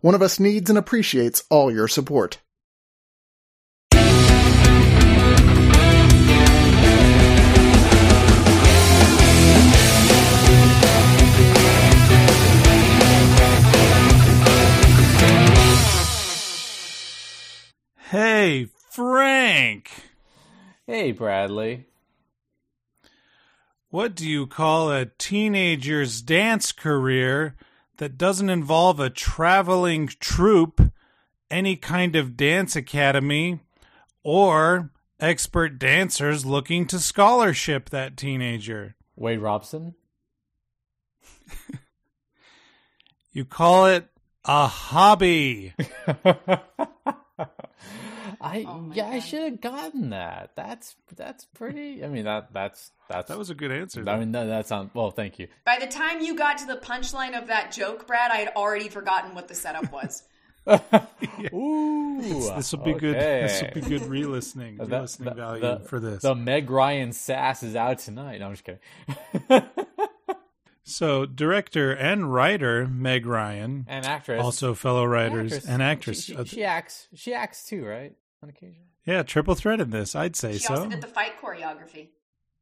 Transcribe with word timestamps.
One 0.00 0.14
of 0.14 0.22
Us 0.22 0.38
needs 0.40 0.70
and 0.70 0.78
appreciates 0.78 1.44
all 1.50 1.72
your 1.72 1.88
support. 1.88 2.38
Hey, 18.10 18.68
Frank. 18.90 19.90
Hey, 20.86 21.12
Bradley. 21.12 21.84
What 23.90 24.14
do 24.14 24.26
you 24.26 24.46
call 24.46 24.90
a 24.90 25.04
teenager's 25.04 26.22
dance 26.22 26.72
career 26.72 27.54
that 27.98 28.18
doesn't 28.18 28.50
involve 28.50 28.98
a 28.98 29.10
traveling 29.10 30.08
troupe, 30.08 30.80
any 31.50 31.76
kind 31.76 32.16
of 32.16 32.36
dance 32.36 32.74
academy, 32.74 33.60
or 34.24 34.90
expert 35.20 35.78
dancers 35.78 36.44
looking 36.46 36.86
to 36.86 36.98
scholarship 36.98 37.90
that 37.90 38.16
teenager? 38.16 38.96
Wade 39.16 39.40
Robson? 39.40 39.94
You 43.38 43.44
call 43.44 43.86
it 43.86 44.08
a 44.44 44.66
hobby. 44.66 45.72
I 48.48 48.64
Oh 48.66 48.80
my 48.80 48.94
yeah, 48.94 49.08
I 49.08 49.18
should 49.20 49.42
have 49.42 49.60
gotten 49.60 50.10
that. 50.10 50.50
That's 50.56 50.96
that's 51.16 51.44
pretty. 51.44 52.04
I 52.04 52.08
mean 52.08 52.24
that 52.24 52.52
that's 52.52 52.90
that's 53.08 53.28
That 53.28 53.38
was 53.38 53.50
a 53.50 53.54
good 53.54 53.70
answer. 53.72 54.04
I 54.08 54.18
mean 54.18 54.32
that, 54.32 54.44
that 54.44 54.66
sounds 54.66 54.90
well. 54.94 55.10
Thank 55.10 55.38
you. 55.38 55.48
By 55.64 55.78
the 55.80 55.86
time 55.86 56.20
you 56.20 56.34
got 56.36 56.58
to 56.58 56.66
the 56.66 56.76
punchline 56.76 57.40
of 57.40 57.48
that 57.48 57.72
joke, 57.72 58.06
Brad, 58.06 58.30
I 58.30 58.36
had 58.36 58.48
already 58.56 58.88
forgotten 58.88 59.34
what 59.34 59.48
the 59.48 59.54
setup 59.54 59.92
was. 59.92 60.22
Ooh, 61.54 62.20
This 62.56 62.72
will 62.72 62.84
be 62.84 62.92
good. 62.92 63.14
This 63.16 63.62
will 63.62 63.70
be 63.80 63.80
good 63.80 64.02
re-listening, 64.02 64.76
The- 64.76 64.84
re-listening 64.86 65.28
the- 65.30 65.34
value 65.34 65.60
the- 65.62 65.80
for 65.86 65.98
this. 66.00 66.22
The 66.22 66.34
Meg 66.34 66.68
Ryan 66.70 67.12
sass 67.12 67.62
is 67.62 67.74
out 67.74 67.98
tonight. 68.00 68.40
No, 68.40 68.48
I'm 68.48 68.52
just 68.54 68.64
kidding. 68.64 69.62
so, 70.82 71.24
director 71.26 71.92
and 71.92 72.32
writer 72.32 72.86
Meg 72.86 73.24
Ryan, 73.26 73.86
and 73.88 74.04
actress, 74.04 74.42
also 74.42 74.74
fellow 74.74 75.04
writers 75.06 75.52
actress. 75.52 75.70
and 75.70 75.82
actress. 75.82 76.24
She, 76.24 76.36
Uh, 76.36 76.44
she, 76.44 76.56
she 76.56 76.64
acts. 76.64 77.08
She 77.14 77.32
acts 77.34 77.64
too, 77.66 77.84
right? 77.84 78.14
On 78.42 78.48
occasion. 78.48 78.84
yeah, 79.04 79.22
triple 79.24 79.54
threat 79.54 79.80
in 79.80 79.90
this. 79.90 80.14
I'd 80.14 80.36
say 80.36 80.52
She 80.52 80.58
so. 80.60 80.74
also 80.74 80.88
did 80.88 81.00
the 81.00 81.06
fight 81.08 81.32
choreography. 81.42 82.08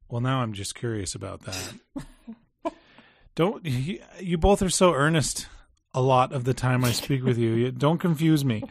Well, 0.09 0.21
now 0.23 0.41
I'm 0.41 0.53
just 0.53 0.75
curious 0.75 1.15
about 1.15 1.43
that. 1.43 2.73
don't 3.35 3.65
you, 3.67 4.01
you 4.21 4.39
both 4.39 4.63
are 4.63 4.71
so 4.71 4.95
earnest 4.95 5.49
a 5.93 6.01
lot 6.01 6.33
of 6.33 6.45
the 6.45 6.55
time 6.55 6.85
I 6.85 6.93
speak 6.93 7.25
with 7.25 7.39
you. 7.39 7.53
You- 7.55 7.73
Don't 7.73 7.99
confuse 7.99 8.45
me. 8.45 8.63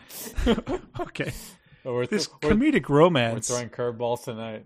okay. 1.00 1.32
Oh, 1.84 1.94
we're, 1.94 2.08
This 2.08 2.30
we're, 2.42 2.52
comedic 2.52 2.90
we're 2.90 2.98
romance. 3.00 3.48
throwing 3.48 3.70
curveballs 3.70 4.24
tonight. 4.24 4.66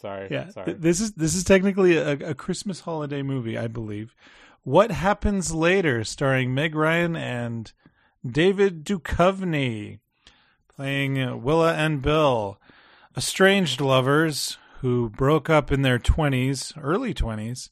Sorry. 0.00 0.28
Yeah, 0.30 0.48
Sorry. 0.50 0.64
th- 0.66 0.78
this 0.78 1.00
is 1.00 1.12
this 1.12 1.34
is 1.34 1.44
technically 1.44 1.96
a, 1.98 2.12
a 2.12 2.34
Christmas 2.34 2.80
holiday 2.80 3.20
movie, 3.22 3.58
I 3.58 3.66
believe. 3.66 4.14
What 4.62 4.90
happens 4.90 5.52
later, 5.52 6.04
starring 6.04 6.54
Meg 6.54 6.74
Ryan 6.74 7.16
and 7.16 7.70
David 8.26 8.84
Duchovny, 8.84 9.98
playing 10.80 11.42
Willa 11.42 11.74
and 11.74 12.00
Bill, 12.00 12.58
estranged 13.14 13.82
lovers 13.82 14.56
who 14.80 15.10
broke 15.10 15.50
up 15.50 15.70
in 15.70 15.82
their 15.82 15.98
twenties, 15.98 16.72
early 16.80 17.12
twenties, 17.12 17.68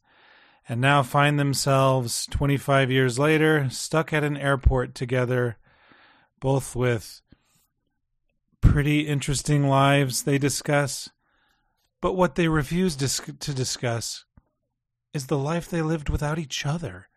and 0.69 0.79
now 0.79 1.03
find 1.03 1.39
themselves 1.39 2.27
twenty 2.27 2.59
five 2.59 2.91
years 2.91 3.19
later 3.19 3.71
stuck 3.71 4.13
at 4.13 4.25
an 4.25 4.37
airport 4.37 4.95
together, 4.95 5.57
both 6.39 6.77
with 6.77 7.23
pretty 8.61 9.09
interesting 9.09 9.67
lives 9.67 10.25
they 10.25 10.37
discuss. 10.37 11.09
But 12.03 12.13
what 12.13 12.35
they 12.35 12.49
refuse 12.49 12.95
dis- 12.95 13.23
to 13.41 13.55
discuss 13.55 14.27
is 15.15 15.29
the 15.29 15.39
life 15.39 15.67
they 15.67 15.81
lived 15.81 16.11
without 16.11 16.39
each 16.39 16.67
other. 16.67 17.08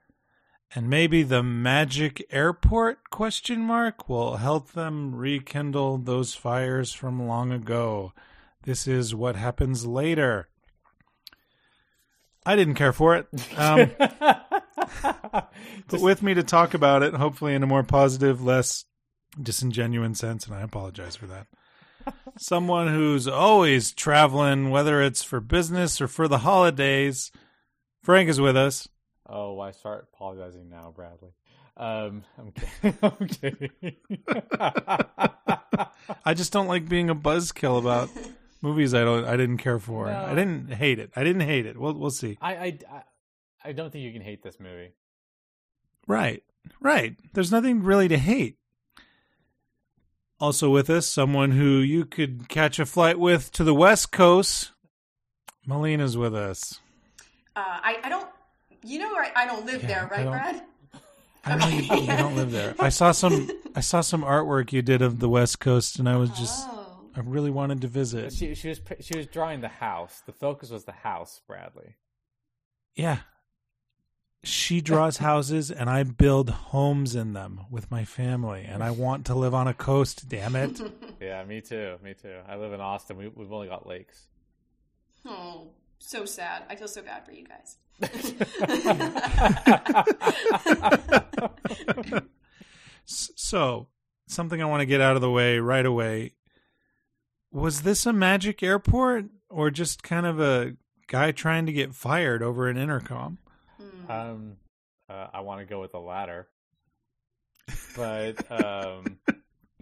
And 0.74 0.90
maybe 0.90 1.24
the 1.24 1.44
magic 1.44 2.26
airport 2.32 3.10
question 3.10 3.60
mark 3.62 4.08
will 4.08 4.38
help 4.38 4.72
them 4.72 5.14
rekindle 5.14 5.98
those 5.98 6.34
fires 6.34 6.94
from 6.94 7.28
long 7.28 7.52
ago. 7.52 8.14
This 8.64 8.88
is 8.88 9.14
what 9.14 9.36
happens 9.36 9.86
later. 9.86 10.48
I 12.46 12.56
didn't 12.56 12.76
care 12.76 12.94
for 12.94 13.16
it. 13.16 13.28
Um, 13.58 13.92
but 15.02 16.02
with 16.02 16.24
me 16.24 16.34
to 16.36 16.44
talk 16.44 16.74
about 16.74 17.04
it, 17.04 17.14
hopefully 17.16 17.54
in 17.54 17.64
a 17.64 17.68
more 17.68 17.84
positive, 17.84 18.42
less 18.42 18.86
disingenuous 19.42 20.20
sense, 20.20 20.46
and 20.46 20.56
I 20.56 20.62
apologize 20.62 21.18
for 21.18 21.28
that. 21.28 21.48
Someone 22.38 22.88
who's 22.88 23.28
always 23.28 23.92
traveling, 23.92 24.70
whether 24.70 25.02
it's 25.02 25.22
for 25.22 25.40
business 25.40 26.02
or 26.02 26.08
for 26.08 26.28
the 26.28 26.40
holidays. 26.40 27.32
Frank 28.02 28.30
is 28.30 28.42
with 28.42 28.58
us. 28.58 28.88
Oh, 29.32 29.54
why 29.54 29.72
start 29.72 30.10
apologizing 30.14 30.70
now, 30.70 30.94
Bradley? 30.94 31.32
Um, 31.78 32.24
I'm 32.38 32.52
kidding. 32.52 32.98
I'm 33.02 33.28
kidding. 33.28 33.72
I 36.26 36.34
just 36.34 36.52
don't 36.52 36.68
like 36.68 36.90
being 36.90 37.10
a 37.10 37.16
buzzkill 37.16 37.80
about 37.80 38.10
movies 38.62 38.94
I 38.94 39.04
don't 39.04 39.26
I 39.26 39.38
didn't 39.38 39.58
care 39.58 39.80
for. 39.80 40.08
No. 40.08 40.26
I 40.26 40.36
didn't 40.36 40.74
hate 40.74 41.00
it. 41.00 41.12
I 41.16 41.24
didn't 41.24 41.42
hate 41.44 41.66
it. 41.66 41.78
We'll 41.78 41.94
we'll 41.94 42.10
see. 42.10 42.38
I, 42.42 42.56
I, 42.56 42.78
I, 42.92 43.02
I 43.64 43.72
don't 43.72 43.92
think 43.92 44.04
you 44.04 44.12
can 44.12 44.22
hate 44.22 44.44
this 44.44 44.60
movie. 44.60 44.92
Right. 46.08 46.44
Right. 46.82 47.16
There's 47.34 47.52
nothing 47.52 47.84
really 47.84 48.10
to 48.10 48.18
hate. 48.18 48.58
Also 50.40 50.70
with 50.70 50.90
us, 50.90 51.08
someone 51.08 51.52
who 51.52 51.78
you 51.78 52.04
could 52.04 52.50
catch 52.50 52.80
a 52.80 52.86
flight 52.86 53.20
with 53.20 53.52
to 53.54 53.64
the 53.64 53.76
West 53.76 54.12
Coast. 54.12 54.72
Melina's 55.66 56.18
with 56.18 56.36
us. 56.36 56.80
Uh, 57.56 57.62
I, 57.64 57.98
I 58.04 58.10
don't, 58.10 58.28
you 58.84 59.00
know, 59.00 59.14
I, 59.16 59.32
I 59.36 59.46
don't 59.46 59.66
live 59.66 59.82
Yeah, 59.84 59.88
there, 59.88 60.00
I 60.00 60.16
right, 60.18 60.24
don't- 60.24 60.32
Brad? 60.32 60.62
I 61.44 61.56
know 61.56 61.68
you, 61.70 62.02
you 62.02 62.08
don't 62.08 62.36
live 62.36 62.52
there. 62.52 62.76
I 62.80 62.90
saw 62.90 63.12
some 63.12 63.50
I 63.76 63.80
saw 63.80 64.02
some 64.02 64.22
artwork 64.24 64.72
you 64.74 64.84
did 64.84 65.02
of 65.02 65.20
the 65.20 65.28
West 65.30 65.60
Coast 65.60 65.98
and 65.98 66.08
I 66.08 66.16
was 66.18 66.30
just 66.32 66.68
Oh. 66.70 66.78
I 67.16 67.22
really 67.22 67.50
wanted 67.52 67.82
to 67.82 67.88
visit. 67.88 68.32
She, 68.32 68.54
she 68.56 68.70
was, 68.70 68.80
she 69.02 69.18
was 69.18 69.26
drawing 69.28 69.60
the 69.62 69.68
house. 69.68 70.22
The 70.26 70.32
focus 70.32 70.70
was 70.70 70.86
the 70.86 70.92
house, 70.94 71.42
Bradley. 71.48 71.96
Yeah. 72.96 73.18
She 74.44 74.82
draws 74.82 75.18
houses 75.30 75.72
and 75.72 75.90
I 75.90 76.04
build 76.04 76.50
homes 76.52 77.16
in 77.16 77.34
them 77.34 77.62
with 77.72 77.90
my 77.92 78.06
family 78.06 78.64
and 78.64 78.84
I 78.84 78.92
want 78.92 79.26
to 79.26 79.36
live 79.36 79.54
on 79.56 79.68
a 79.68 79.74
coast, 79.74 80.30
damn 80.30 80.56
it. 80.56 80.80
Yeah, 81.22 81.44
me 81.44 81.62
too. 81.62 81.98
Me 82.04 82.14
too. 82.16 82.38
I 82.48 82.56
live 82.56 82.74
in 82.74 82.82
Austin. 82.82 83.16
We, 83.18 83.28
we've 83.28 83.52
only 83.52 83.68
got 83.68 83.86
lakes. 83.88 84.28
Oh, 85.26 85.68
so 86.02 86.26
sad. 86.26 86.64
I 86.70 86.76
feel 86.76 86.88
so 86.88 87.02
bad 87.02 87.26
for 87.26 87.32
you 87.32 87.46
guys. 87.46 87.78
So, 93.06 93.88
something 94.28 94.62
I 94.62 94.66
want 94.66 94.82
to 94.82 94.86
get 94.86 95.02
out 95.02 95.16
of 95.16 95.22
the 95.22 95.30
way 95.30 95.60
right 95.60 95.86
away. 95.86 96.36
Was 97.52 97.82
this 97.82 98.06
a 98.06 98.14
magic 98.14 98.64
airport 98.64 99.26
or 99.50 99.70
just 99.70 100.04
kind 100.04 100.26
of 100.26 100.40
a 100.40 100.76
guy 101.08 101.32
trying 101.32 101.66
to 101.66 101.74
get 101.74 101.94
fired 101.94 102.42
over 102.42 102.70
an 102.70 102.78
intercom? 102.78 103.40
Um, 104.08 104.56
uh, 105.10 105.28
I 105.34 105.42
want 105.42 105.60
to 105.60 105.66
go 105.66 105.82
with 105.82 105.92
the 105.92 106.00
latter, 106.00 106.48
but 107.96 108.50
um, 108.52 109.20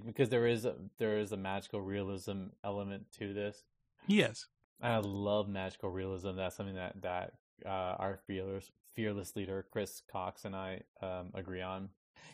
because 0.06 0.30
there 0.30 0.48
is 0.48 0.66
a, 0.66 0.76
there 0.98 1.20
is 1.20 1.32
a 1.32 1.38
magical 1.38 1.82
realism 1.82 2.46
element 2.64 3.06
to 3.20 3.34
this. 3.34 3.64
Yes. 4.08 4.48
I 4.82 4.98
love 4.98 5.48
magical 5.48 5.90
realism. 5.90 6.36
That's 6.36 6.56
something 6.56 6.76
that 6.76 7.02
that 7.02 7.34
uh, 7.66 7.96
our 8.00 8.20
fearless 8.28 8.72
fearless 8.96 9.36
leader 9.36 9.66
Chris 9.72 10.02
Cox 10.12 10.46
and 10.46 10.56
I 10.56 10.82
um, 11.02 11.32
agree 11.34 11.62
on. 11.62 11.90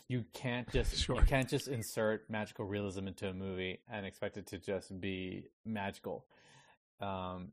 You 0.07 0.25
can't 0.33 0.71
just 0.71 0.95
Sure. 1.05 1.15
you 1.15 1.25
can't 1.25 1.49
just 1.49 1.67
insert 1.67 2.29
magical 2.29 2.65
realism 2.65 3.07
into 3.07 3.27
a 3.27 3.33
movie 3.33 3.79
and 3.91 4.05
expect 4.05 4.37
it 4.37 4.47
to 4.47 4.57
just 4.57 4.99
be 4.99 5.45
magical. 5.65 6.25
Um, 6.99 7.51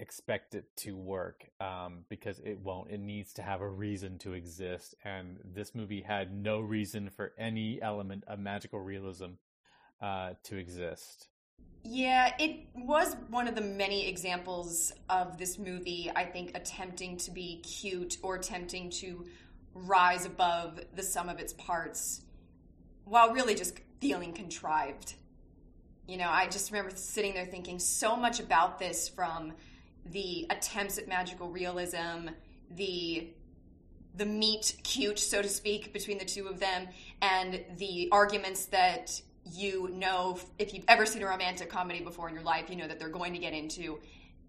expect 0.00 0.54
it 0.54 0.64
to 0.76 0.96
work 0.96 1.48
um, 1.60 2.04
because 2.08 2.40
it 2.40 2.58
won't. 2.60 2.90
It 2.90 3.00
needs 3.00 3.32
to 3.34 3.42
have 3.42 3.60
a 3.60 3.68
reason 3.68 4.18
to 4.18 4.32
exist, 4.32 4.94
and 5.04 5.38
this 5.44 5.74
movie 5.74 6.02
had 6.02 6.34
no 6.34 6.60
reason 6.60 7.10
for 7.10 7.32
any 7.38 7.80
element 7.80 8.24
of 8.26 8.38
magical 8.38 8.80
realism 8.80 9.32
uh, 10.00 10.30
to 10.44 10.56
exist. 10.56 11.28
Yeah, 11.86 12.32
it 12.38 12.66
was 12.74 13.14
one 13.28 13.46
of 13.46 13.54
the 13.54 13.60
many 13.60 14.08
examples 14.08 14.92
of 15.10 15.38
this 15.38 15.58
movie, 15.58 16.10
I 16.16 16.24
think, 16.24 16.56
attempting 16.56 17.18
to 17.18 17.30
be 17.30 17.60
cute 17.60 18.16
or 18.22 18.36
attempting 18.36 18.90
to 18.90 19.26
rise 19.74 20.24
above 20.24 20.80
the 20.96 21.02
sum 21.02 21.28
of 21.28 21.38
its 21.38 21.52
parts 21.52 22.22
while 23.04 23.32
really 23.32 23.54
just 23.54 23.78
feeling 24.00 24.32
contrived. 24.32 25.14
You 26.08 26.16
know, 26.16 26.28
I 26.28 26.46
just 26.48 26.72
remember 26.72 26.96
sitting 26.96 27.34
there 27.34 27.46
thinking 27.46 27.78
so 27.78 28.16
much 28.16 28.40
about 28.40 28.78
this 28.78 29.08
from 29.08 29.52
the 30.06 30.46
attempts 30.50 30.98
at 30.98 31.06
magical 31.06 31.48
realism, 31.48 32.30
the 32.70 33.28
the 34.16 34.26
meet 34.26 34.76
cute, 34.84 35.18
so 35.18 35.42
to 35.42 35.48
speak, 35.48 35.92
between 35.92 36.18
the 36.18 36.24
two 36.24 36.46
of 36.46 36.60
them, 36.60 36.88
and 37.20 37.64
the 37.78 38.08
arguments 38.10 38.66
that 38.66 39.20
you 39.52 39.90
know 39.92 40.38
if 40.58 40.74
you've 40.74 40.84
ever 40.88 41.06
seen 41.06 41.22
a 41.22 41.26
romantic 41.26 41.68
comedy 41.68 42.00
before 42.00 42.28
in 42.28 42.34
your 42.34 42.44
life, 42.44 42.70
you 42.70 42.76
know 42.76 42.88
that 42.88 42.98
they're 42.98 43.08
going 43.08 43.32
to 43.34 43.38
get 43.38 43.52
into 43.52 43.98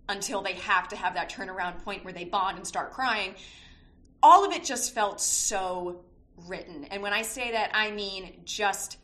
until 0.07 0.41
they 0.41 0.53
have 0.53 0.87
to 0.89 0.95
have 0.95 1.15
that 1.15 1.29
turnaround 1.31 1.83
point 1.83 2.03
where 2.03 2.13
they 2.13 2.23
bond 2.23 2.57
and 2.57 2.65
start 2.65 2.91
crying. 2.91 3.35
All 4.21 4.45
of 4.45 4.51
it 4.51 4.63
just 4.63 4.93
felt 4.93 5.19
so 5.19 6.01
written. 6.47 6.85
And 6.85 7.01
when 7.01 7.13
I 7.13 7.21
say 7.21 7.51
that, 7.51 7.71
I 7.73 7.91
mean 7.91 8.41
just 8.45 8.97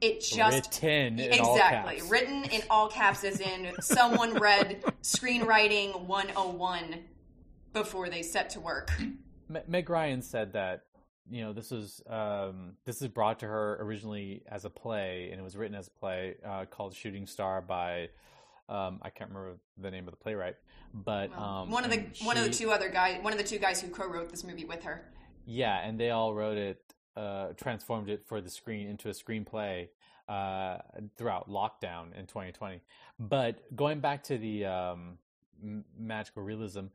it 0.00 0.20
just 0.20 0.82
written 0.82 1.18
exactly 1.18 2.02
written 2.08 2.44
in 2.44 2.62
all 2.68 2.88
caps 2.88 3.24
as 3.24 3.40
in 3.40 3.72
someone 3.80 4.34
read 4.34 4.82
screenwriting 5.02 5.98
101 6.02 7.00
before 7.72 8.08
they 8.10 8.22
set 8.22 8.50
to 8.50 8.60
work 8.60 8.90
meg 9.68 9.88
ryan 9.88 10.20
said 10.20 10.52
that 10.52 10.82
you 11.30 11.42
know 11.42 11.52
this 11.52 11.70
was 11.70 12.02
um, 12.08 12.72
this 12.84 13.00
is 13.02 13.08
brought 13.08 13.38
to 13.40 13.46
her 13.46 13.78
originally 13.80 14.42
as 14.48 14.64
a 14.64 14.70
play 14.70 15.28
and 15.30 15.40
it 15.40 15.44
was 15.44 15.56
written 15.56 15.76
as 15.76 15.88
a 15.88 15.90
play 15.90 16.36
uh, 16.44 16.64
called 16.66 16.94
shooting 16.94 17.26
star 17.26 17.60
by 17.60 18.08
um, 18.68 18.98
i 19.02 19.10
can't 19.10 19.30
remember 19.30 19.56
the 19.78 19.90
name 19.90 20.06
of 20.06 20.10
the 20.10 20.16
playwright 20.16 20.56
but 20.92 21.30
well, 21.30 21.42
um, 21.42 21.70
one 21.70 21.84
of 21.84 21.90
the 21.90 22.04
she, 22.12 22.24
one 22.24 22.36
of 22.36 22.44
the 22.44 22.50
two 22.50 22.70
other 22.70 22.88
guys 22.88 23.22
one 23.22 23.32
of 23.32 23.38
the 23.38 23.44
two 23.44 23.58
guys 23.58 23.80
who 23.80 23.88
co-wrote 23.88 24.28
this 24.30 24.44
movie 24.44 24.64
with 24.64 24.82
her 24.82 25.04
yeah 25.46 25.86
and 25.86 25.98
they 25.98 26.10
all 26.10 26.34
wrote 26.34 26.56
it 26.56 26.94
uh, 27.16 27.48
transformed 27.56 28.08
it 28.08 28.24
for 28.26 28.40
the 28.40 28.50
screen 28.50 28.88
into 28.88 29.08
a 29.08 29.12
screenplay 29.12 29.88
uh, 30.28 30.78
throughout 31.16 31.48
lockdown 31.48 32.16
in 32.18 32.26
2020. 32.26 32.80
But 33.18 33.74
going 33.76 34.00
back 34.00 34.24
to 34.24 34.38
the 34.38 34.64
um, 34.66 35.18
magical 35.98 36.42
realism, 36.42 36.86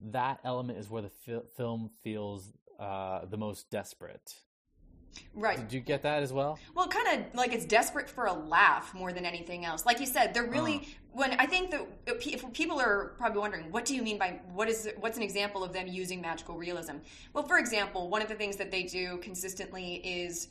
that 0.00 0.40
element 0.44 0.78
is 0.78 0.90
where 0.90 1.02
the 1.02 1.10
fi- 1.10 1.46
film 1.56 1.90
feels 2.02 2.52
uh, 2.80 3.26
the 3.26 3.36
most 3.36 3.70
desperate. 3.70 4.34
Right. 5.34 5.56
Did 5.56 5.72
you 5.72 5.80
get 5.80 6.02
that 6.02 6.22
as 6.22 6.32
well? 6.32 6.58
Well, 6.74 6.86
kind 6.88 7.20
of 7.20 7.34
like 7.34 7.52
it's 7.52 7.64
desperate 7.64 8.08
for 8.08 8.26
a 8.26 8.32
laugh 8.32 8.94
more 8.94 9.12
than 9.12 9.24
anything 9.24 9.64
else. 9.64 9.84
Like 9.84 10.00
you 10.00 10.06
said, 10.06 10.32
they're 10.32 10.44
really 10.44 10.76
uh. 10.76 10.84
when 11.12 11.32
I 11.32 11.46
think 11.46 11.70
that 11.72 11.86
if 12.06 12.52
people 12.52 12.80
are 12.80 13.14
probably 13.18 13.40
wondering, 13.40 13.70
what 13.70 13.84
do 13.84 13.94
you 13.94 14.02
mean 14.02 14.18
by 14.18 14.40
what 14.52 14.68
is 14.68 14.88
what's 15.00 15.16
an 15.16 15.22
example 15.22 15.64
of 15.64 15.72
them 15.72 15.86
using 15.86 16.20
magical 16.20 16.56
realism? 16.56 16.96
Well, 17.32 17.44
for 17.44 17.58
example, 17.58 18.08
one 18.08 18.22
of 18.22 18.28
the 18.28 18.34
things 18.34 18.56
that 18.56 18.70
they 18.70 18.84
do 18.84 19.18
consistently 19.18 19.94
is 19.96 20.48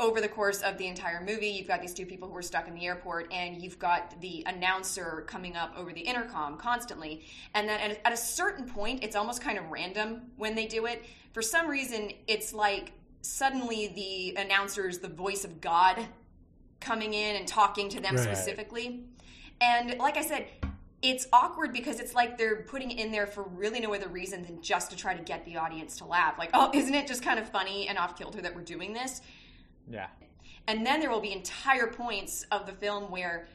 over 0.00 0.20
the 0.20 0.28
course 0.28 0.62
of 0.62 0.78
the 0.78 0.86
entire 0.86 1.20
movie, 1.20 1.48
you've 1.48 1.68
got 1.68 1.80
these 1.80 1.94
two 1.94 2.06
people 2.06 2.28
who 2.28 2.36
are 2.36 2.42
stuck 2.42 2.66
in 2.66 2.74
the 2.74 2.86
airport, 2.86 3.30
and 3.32 3.62
you've 3.62 3.78
got 3.78 4.20
the 4.20 4.42
announcer 4.46 5.24
coming 5.28 5.54
up 5.54 5.74
over 5.76 5.92
the 5.92 6.00
intercom 6.00 6.56
constantly. 6.56 7.22
And 7.54 7.68
then 7.68 7.96
at 8.04 8.12
a 8.12 8.16
certain 8.16 8.64
point, 8.64 9.04
it's 9.04 9.14
almost 9.14 9.42
kind 9.42 9.58
of 9.58 9.70
random 9.70 10.22
when 10.36 10.56
they 10.56 10.66
do 10.66 10.86
it. 10.86 11.04
For 11.32 11.42
some 11.42 11.68
reason, 11.68 12.10
it's 12.26 12.52
like 12.52 12.92
suddenly 13.20 13.88
the 13.88 14.40
announcer 14.40 14.88
is 14.88 14.98
the 14.98 15.08
voice 15.08 15.44
of 15.44 15.60
God 15.60 16.04
coming 16.80 17.12
in 17.12 17.36
and 17.36 17.46
talking 17.46 17.90
to 17.90 18.00
them 18.00 18.16
right. 18.16 18.24
specifically. 18.24 19.04
And 19.60 19.98
like 19.98 20.16
I 20.16 20.22
said, 20.22 20.46
it's 21.02 21.26
awkward 21.32 21.72
because 21.72 22.00
it's 22.00 22.14
like 22.14 22.36
they're 22.36 22.62
putting 22.62 22.90
it 22.90 22.98
in 22.98 23.10
there 23.10 23.26
for 23.26 23.42
really 23.42 23.80
no 23.80 23.94
other 23.94 24.08
reason 24.08 24.42
than 24.42 24.60
just 24.60 24.90
to 24.90 24.96
try 24.96 25.14
to 25.14 25.22
get 25.22 25.44
the 25.44 25.56
audience 25.56 25.96
to 25.98 26.04
laugh. 26.04 26.38
Like, 26.38 26.50
oh, 26.52 26.70
isn't 26.74 26.94
it 26.94 27.06
just 27.06 27.22
kind 27.22 27.38
of 27.38 27.48
funny 27.48 27.88
and 27.88 27.98
off 27.98 28.16
kilter 28.18 28.42
that 28.42 28.54
we're 28.54 28.62
doing 28.62 28.92
this? 28.92 29.22
Yeah. 29.90 30.06
And 30.66 30.86
then 30.86 31.00
there 31.00 31.10
will 31.10 31.20
be 31.20 31.32
entire 31.32 31.88
points 31.88 32.46
of 32.50 32.66
the 32.66 32.72
film 32.72 33.10
where, 33.10 33.48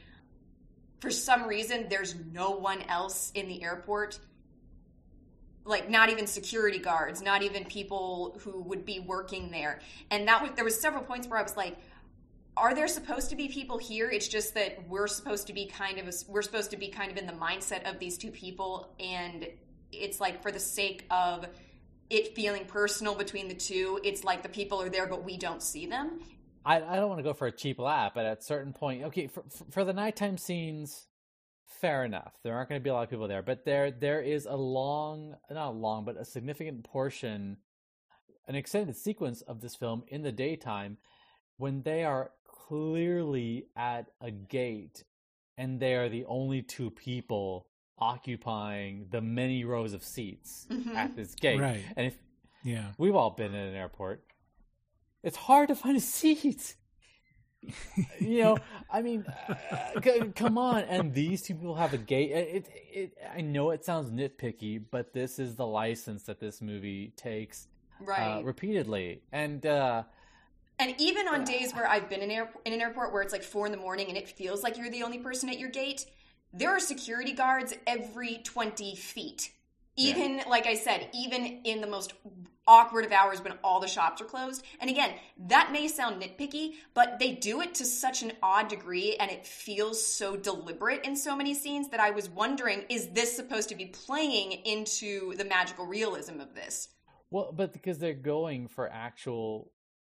for 1.00 1.10
some 1.10 1.46
reason, 1.46 1.86
there's 1.88 2.14
no 2.32 2.50
one 2.50 2.82
else 2.82 3.32
in 3.34 3.48
the 3.48 3.62
airport 3.62 4.18
like 5.66 5.90
not 5.90 6.10
even 6.10 6.26
security 6.26 6.78
guards, 6.78 7.20
not 7.20 7.42
even 7.42 7.64
people 7.64 8.38
who 8.40 8.62
would 8.62 8.84
be 8.86 9.00
working 9.00 9.50
there. 9.50 9.80
And 10.10 10.28
that 10.28 10.40
was 10.40 10.52
there 10.54 10.64
was 10.64 10.80
several 10.80 11.02
points 11.02 11.26
where 11.26 11.38
I 11.38 11.42
was 11.42 11.56
like, 11.56 11.76
are 12.56 12.74
there 12.74 12.88
supposed 12.88 13.30
to 13.30 13.36
be 13.36 13.48
people 13.48 13.76
here? 13.76 14.08
It's 14.08 14.28
just 14.28 14.54
that 14.54 14.88
we're 14.88 15.08
supposed 15.08 15.48
to 15.48 15.52
be 15.52 15.66
kind 15.66 15.98
of 15.98 16.14
we're 16.28 16.42
supposed 16.42 16.70
to 16.70 16.76
be 16.76 16.88
kind 16.88 17.10
of 17.10 17.18
in 17.18 17.26
the 17.26 17.32
mindset 17.32 17.90
of 17.90 17.98
these 17.98 18.16
two 18.16 18.30
people, 18.30 18.94
and 18.98 19.46
it's 19.92 20.20
like 20.20 20.42
for 20.42 20.52
the 20.52 20.60
sake 20.60 21.04
of 21.10 21.46
it 22.10 22.34
feeling 22.34 22.64
personal 22.64 23.14
between 23.14 23.48
the 23.48 23.54
two, 23.54 24.00
it's 24.04 24.24
like 24.24 24.42
the 24.42 24.48
people 24.48 24.80
are 24.80 24.88
there 24.88 25.06
but 25.06 25.24
we 25.24 25.36
don't 25.36 25.62
see 25.62 25.86
them. 25.86 26.20
I, 26.64 26.76
I 26.76 26.96
don't 26.96 27.08
want 27.08 27.20
to 27.20 27.22
go 27.22 27.32
for 27.32 27.46
a 27.46 27.52
cheap 27.52 27.78
laugh, 27.78 28.12
but 28.14 28.26
at 28.26 28.38
a 28.40 28.42
certain 28.42 28.72
point, 28.72 29.04
okay, 29.04 29.28
for, 29.28 29.44
for 29.70 29.84
the 29.84 29.92
nighttime 29.92 30.36
scenes, 30.36 31.06
fair 31.80 32.04
enough. 32.04 32.32
There 32.42 32.54
aren't 32.54 32.68
going 32.68 32.80
to 32.80 32.84
be 32.84 32.90
a 32.90 32.94
lot 32.94 33.04
of 33.04 33.10
people 33.10 33.28
there, 33.28 33.42
but 33.42 33.64
there 33.64 33.90
there 33.90 34.20
is 34.20 34.46
a 34.46 34.56
long, 34.56 35.36
not 35.50 35.76
long, 35.76 36.04
but 36.04 36.16
a 36.16 36.24
significant 36.24 36.84
portion, 36.84 37.58
an 38.48 38.56
extended 38.56 38.96
sequence 38.96 39.42
of 39.42 39.60
this 39.60 39.76
film 39.76 40.02
in 40.08 40.22
the 40.22 40.32
daytime 40.32 40.98
when 41.56 41.82
they 41.82 42.04
are 42.04 42.32
clearly 42.68 43.66
at 43.76 44.06
a 44.20 44.30
gate 44.30 45.04
and 45.56 45.80
they 45.80 45.94
are 45.94 46.08
the 46.08 46.24
only 46.26 46.62
two 46.62 46.90
people 46.90 47.66
occupying 47.98 49.06
the 49.10 49.20
many 49.20 49.64
rows 49.64 49.92
of 49.92 50.02
seats 50.04 50.66
mm-hmm. 50.70 50.96
at 50.96 51.16
this 51.16 51.34
gate. 51.34 51.60
Right. 51.60 51.84
And 51.96 52.06
if 52.06 52.16
yeah, 52.64 52.92
we've 52.98 53.14
all 53.14 53.30
been 53.30 53.54
in 53.54 53.68
an 53.68 53.74
airport, 53.74 54.22
it's 55.22 55.36
hard 55.36 55.68
to 55.68 55.74
find 55.74 55.96
a 55.96 56.00
seat 56.00 56.76
you 58.20 58.42
know, 58.42 58.58
I 58.90 59.02
mean, 59.02 59.24
uh, 59.48 60.26
come 60.34 60.58
on. 60.58 60.84
And 60.84 61.12
these 61.12 61.42
two 61.42 61.54
people 61.54 61.74
have 61.74 61.92
a 61.92 61.98
gate. 61.98 62.30
It, 62.30 62.48
it, 62.48 62.68
it, 62.92 63.18
I 63.34 63.40
know 63.40 63.70
it 63.70 63.84
sounds 63.84 64.10
nitpicky, 64.10 64.82
but 64.90 65.12
this 65.12 65.38
is 65.38 65.56
the 65.56 65.66
license 65.66 66.24
that 66.24 66.40
this 66.40 66.60
movie 66.60 67.12
takes 67.16 67.68
uh, 68.00 68.04
right 68.04 68.38
uh, 68.38 68.42
repeatedly. 68.42 69.22
And 69.32 69.64
uh, 69.64 70.04
and 70.78 70.94
even 70.98 71.28
on 71.28 71.44
days 71.44 71.72
where 71.72 71.88
I've 71.88 72.08
been 72.08 72.20
in, 72.20 72.30
air, 72.30 72.50
in 72.64 72.72
an 72.74 72.80
airport 72.80 73.12
where 73.12 73.22
it's 73.22 73.32
like 73.32 73.42
four 73.42 73.64
in 73.64 73.72
the 73.72 73.78
morning 73.78 74.08
and 74.08 74.16
it 74.16 74.28
feels 74.28 74.62
like 74.62 74.76
you're 74.76 74.90
the 74.90 75.02
only 75.02 75.18
person 75.18 75.48
at 75.48 75.58
your 75.58 75.70
gate, 75.70 76.04
there 76.52 76.70
are 76.70 76.80
security 76.80 77.32
guards 77.32 77.74
every 77.86 78.40
twenty 78.44 78.94
feet. 78.94 79.52
Even 79.98 80.38
yeah. 80.38 80.48
like 80.48 80.66
I 80.66 80.74
said, 80.74 81.08
even 81.14 81.60
in 81.64 81.80
the 81.80 81.86
most 81.86 82.12
awkward 82.66 83.04
of 83.04 83.12
hours 83.12 83.42
when 83.42 83.54
all 83.62 83.80
the 83.80 83.88
shops 83.88 84.20
are 84.20 84.26
closed. 84.26 84.64
And 84.80 84.90
again, 84.90 85.14
that 85.46 85.70
may 85.72 85.88
sound 85.88 86.20
nitpicky, 86.20 86.74
but 86.94 87.18
they 87.18 87.32
do 87.32 87.60
it 87.60 87.74
to 87.76 87.84
such 87.84 88.22
an 88.22 88.32
odd 88.42 88.68
degree 88.68 89.16
and 89.16 89.30
it 89.30 89.46
feels 89.46 90.04
so 90.04 90.36
deliberate 90.36 91.04
in 91.04 91.16
so 91.16 91.36
many 91.36 91.54
scenes 91.54 91.88
that 91.90 92.00
I 92.00 92.10
was 92.10 92.28
wondering 92.28 92.84
is 92.88 93.08
this 93.10 93.34
supposed 93.34 93.68
to 93.68 93.74
be 93.74 93.86
playing 93.86 94.52
into 94.52 95.34
the 95.36 95.44
magical 95.44 95.86
realism 95.86 96.40
of 96.40 96.54
this? 96.54 96.88
Well, 97.30 97.52
but 97.52 97.72
because 97.72 97.98
they're 97.98 98.14
going 98.14 98.68
for 98.68 98.90
actual 98.90 99.70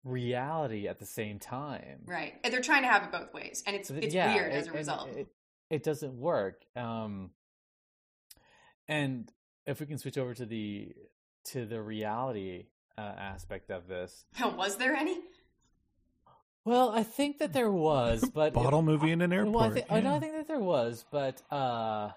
reality 0.04 0.86
at 0.86 0.98
the 0.98 1.06
same 1.06 1.38
time. 1.38 2.02
Right. 2.06 2.34
And 2.44 2.52
they're 2.52 2.60
trying 2.60 2.82
to 2.82 2.88
have 2.88 3.02
it 3.02 3.12
both 3.12 3.34
ways. 3.34 3.62
And 3.66 3.74
it's 3.74 3.90
it's 3.90 4.14
yeah, 4.14 4.34
weird 4.34 4.52
as 4.52 4.68
a 4.68 4.72
result. 4.72 5.08
It, 5.16 5.26
it, 5.70 5.82
doesn't 5.82 6.14
work. 6.14 6.64
Um 6.74 7.30
and 8.88 9.30
if 9.66 9.80
we 9.80 9.86
can 9.86 9.98
switch 9.98 10.18
over 10.18 10.34
to 10.34 10.46
the 10.46 10.94
to 11.46 11.66
the 11.66 11.80
reality 11.80 12.66
uh, 12.98 13.00
aspect 13.00 13.70
of 13.70 13.88
this. 13.88 14.24
Was 14.56 14.76
there 14.76 14.94
any? 14.94 15.18
Well, 16.64 16.90
I 16.90 17.04
think 17.04 17.38
that 17.38 17.52
there 17.52 17.70
was, 17.70 18.28
but 18.34 18.52
bottle 18.52 18.80
it, 18.80 18.82
movie 18.82 19.12
in 19.12 19.22
an 19.22 19.32
airport. 19.32 19.54
Well, 19.54 19.64
I, 19.64 19.70
think, 19.70 19.86
yeah. 19.88 20.14
I 20.14 20.18
think 20.18 20.32
that 20.32 20.48
there 20.48 20.58
was, 20.58 21.04
but 21.12 21.40
uh, 21.52 22.10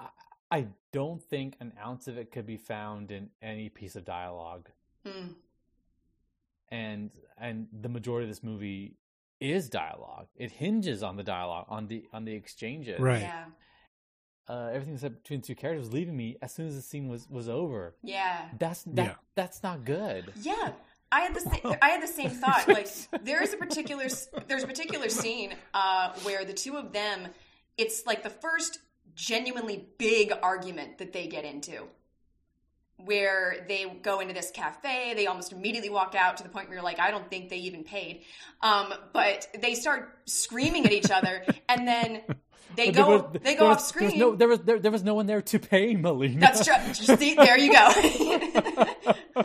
I, 0.00 0.08
I, 0.50 0.66
don't 0.92 1.22
think 1.22 1.54
an 1.60 1.72
ounce 1.80 2.08
of 2.08 2.18
it 2.18 2.32
could 2.32 2.46
be 2.46 2.56
found 2.56 3.12
in 3.12 3.30
any 3.40 3.68
piece 3.68 3.94
of 3.94 4.04
dialogue. 4.04 4.70
Hmm. 5.06 5.28
And 6.68 7.12
and 7.38 7.68
the 7.72 7.88
majority 7.88 8.24
of 8.24 8.30
this 8.30 8.42
movie 8.42 8.96
is 9.40 9.68
dialogue. 9.68 10.26
It 10.36 10.52
hinges 10.52 11.02
on 11.02 11.16
the 11.16 11.22
dialogue, 11.22 11.66
on 11.68 11.86
the 11.86 12.04
on 12.12 12.24
the 12.24 12.34
exchanges. 12.34 13.00
Right. 13.00 13.22
Yeah 13.22 13.44
uh, 14.48 14.70
everything 14.72 14.98
said 14.98 15.22
between 15.22 15.40
two 15.40 15.54
characters 15.54 15.92
leaving 15.92 16.16
me 16.16 16.36
as 16.42 16.52
soon 16.52 16.66
as 16.66 16.76
the 16.76 16.82
scene 16.82 17.08
was 17.08 17.28
was 17.30 17.48
over. 17.48 17.94
Yeah, 18.02 18.48
that's 18.58 18.82
that, 18.84 19.04
yeah. 19.04 19.14
that's 19.34 19.62
not 19.62 19.84
good. 19.84 20.32
Yeah, 20.42 20.72
I 21.10 21.20
had 21.20 21.34
the 21.34 21.40
same, 21.40 21.74
I 21.82 21.88
had 21.88 22.02
the 22.02 22.08
same 22.08 22.30
thought. 22.30 22.68
Like 22.68 22.88
there 23.24 23.42
is 23.42 23.54
a 23.54 23.56
particular 23.56 24.06
there's 24.46 24.62
a 24.62 24.66
particular 24.66 25.08
scene 25.08 25.54
uh, 25.72 26.12
where 26.22 26.44
the 26.44 26.52
two 26.52 26.76
of 26.76 26.92
them, 26.92 27.28
it's 27.78 28.04
like 28.06 28.22
the 28.22 28.30
first 28.30 28.80
genuinely 29.14 29.86
big 29.98 30.32
argument 30.42 30.98
that 30.98 31.12
they 31.12 31.26
get 31.26 31.44
into 31.44 31.84
where 33.04 33.64
they 33.68 33.84
go 34.02 34.20
into 34.20 34.32
this 34.34 34.50
cafe 34.50 35.14
they 35.14 35.26
almost 35.26 35.52
immediately 35.52 35.90
walk 35.90 36.14
out 36.14 36.36
to 36.36 36.42
the 36.42 36.48
point 36.48 36.68
where 36.68 36.76
you're 36.76 36.84
like 36.84 36.98
i 37.00 37.10
don't 37.10 37.28
think 37.30 37.48
they 37.50 37.56
even 37.58 37.84
paid 37.84 38.22
um, 38.62 38.92
but 39.12 39.46
they 39.60 39.74
start 39.74 40.16
screaming 40.26 40.86
at 40.86 40.92
each 40.92 41.10
other 41.10 41.44
and 41.68 41.86
then 41.86 42.22
they 42.76 42.90
There 42.90 43.04
go 43.04 43.08
was- 43.18 43.32
they 43.34 43.38
there 43.40 43.56
go 43.58 43.68
was- 43.68 43.76
off 43.78 43.82
screen 43.84 44.18
There 44.18 44.26
was 44.28 44.32
no, 44.32 44.36
there 44.36 44.48
was, 44.48 44.58
there, 44.60 44.78
there 44.78 44.90
was 44.92 45.04
no 45.04 45.14
one 45.14 45.26
there 45.26 45.42
to 45.42 45.58
pay 45.58 45.94
Melina. 45.94 46.40
that's 46.40 46.64
true 46.64 46.74
see, 47.16 47.34
there 47.34 47.58
you 47.58 47.72
go 47.72 47.88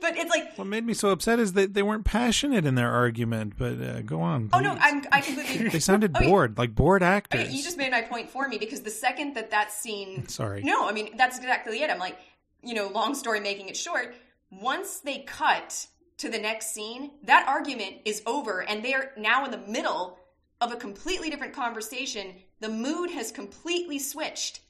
but 0.00 0.16
it's 0.16 0.30
like 0.30 0.56
What 0.56 0.66
made 0.66 0.84
me 0.84 0.94
so 0.94 1.10
upset 1.10 1.38
is 1.38 1.54
that 1.54 1.74
they 1.74 1.82
weren't 1.82 2.04
passionate 2.04 2.64
in 2.66 2.74
their 2.74 2.90
argument. 2.90 3.54
But 3.58 3.80
uh, 3.80 4.00
go 4.02 4.20
on. 4.20 4.50
oh 4.52 4.60
no 4.60 4.76
i'm 4.80 5.04
i 5.12 5.20
completely 5.20 5.68
they 5.68 5.80
sounded 5.80 6.16
Okay. 6.16 6.26
bored, 6.26 6.56
like 6.58 6.74
bored 6.74 7.02
actors. 7.02 7.42
Okay, 7.42 7.50
you 7.52 7.62
just 7.62 7.76
made 7.78 7.90
my 7.90 8.02
point 8.02 8.30
for 8.30 8.46
me 8.48 8.58
because 8.58 8.82
the 8.82 8.90
second 8.90 9.34
that 9.34 9.50
that 9.50 9.72
scene 9.72 10.26
Sorry. 10.28 10.62
no 10.62 10.88
i 10.88 10.92
mean 10.92 11.16
that's 11.16 11.38
exactly 11.38 11.82
it 11.82 11.90
i'm 11.90 11.98
like 11.98 12.16
you 12.62 12.74
know 12.74 12.88
long 12.88 13.14
story 13.14 13.40
making 13.40 13.68
it 13.68 13.76
short 13.76 14.14
once 14.50 15.00
they 15.00 15.20
cut 15.20 15.86
to 16.18 16.28
the 16.28 16.38
next 16.38 16.72
scene 16.72 17.10
that 17.24 17.46
argument 17.48 17.96
is 18.04 18.22
over 18.26 18.62
and 18.62 18.84
they're 18.84 19.12
now 19.16 19.44
in 19.44 19.50
the 19.50 19.58
middle 19.58 20.18
of 20.60 20.72
a 20.72 20.76
completely 20.76 21.30
different 21.30 21.54
conversation 21.54 22.34
the 22.60 22.68
mood 22.68 23.10
has 23.10 23.32
completely 23.32 23.98
switched 23.98 24.60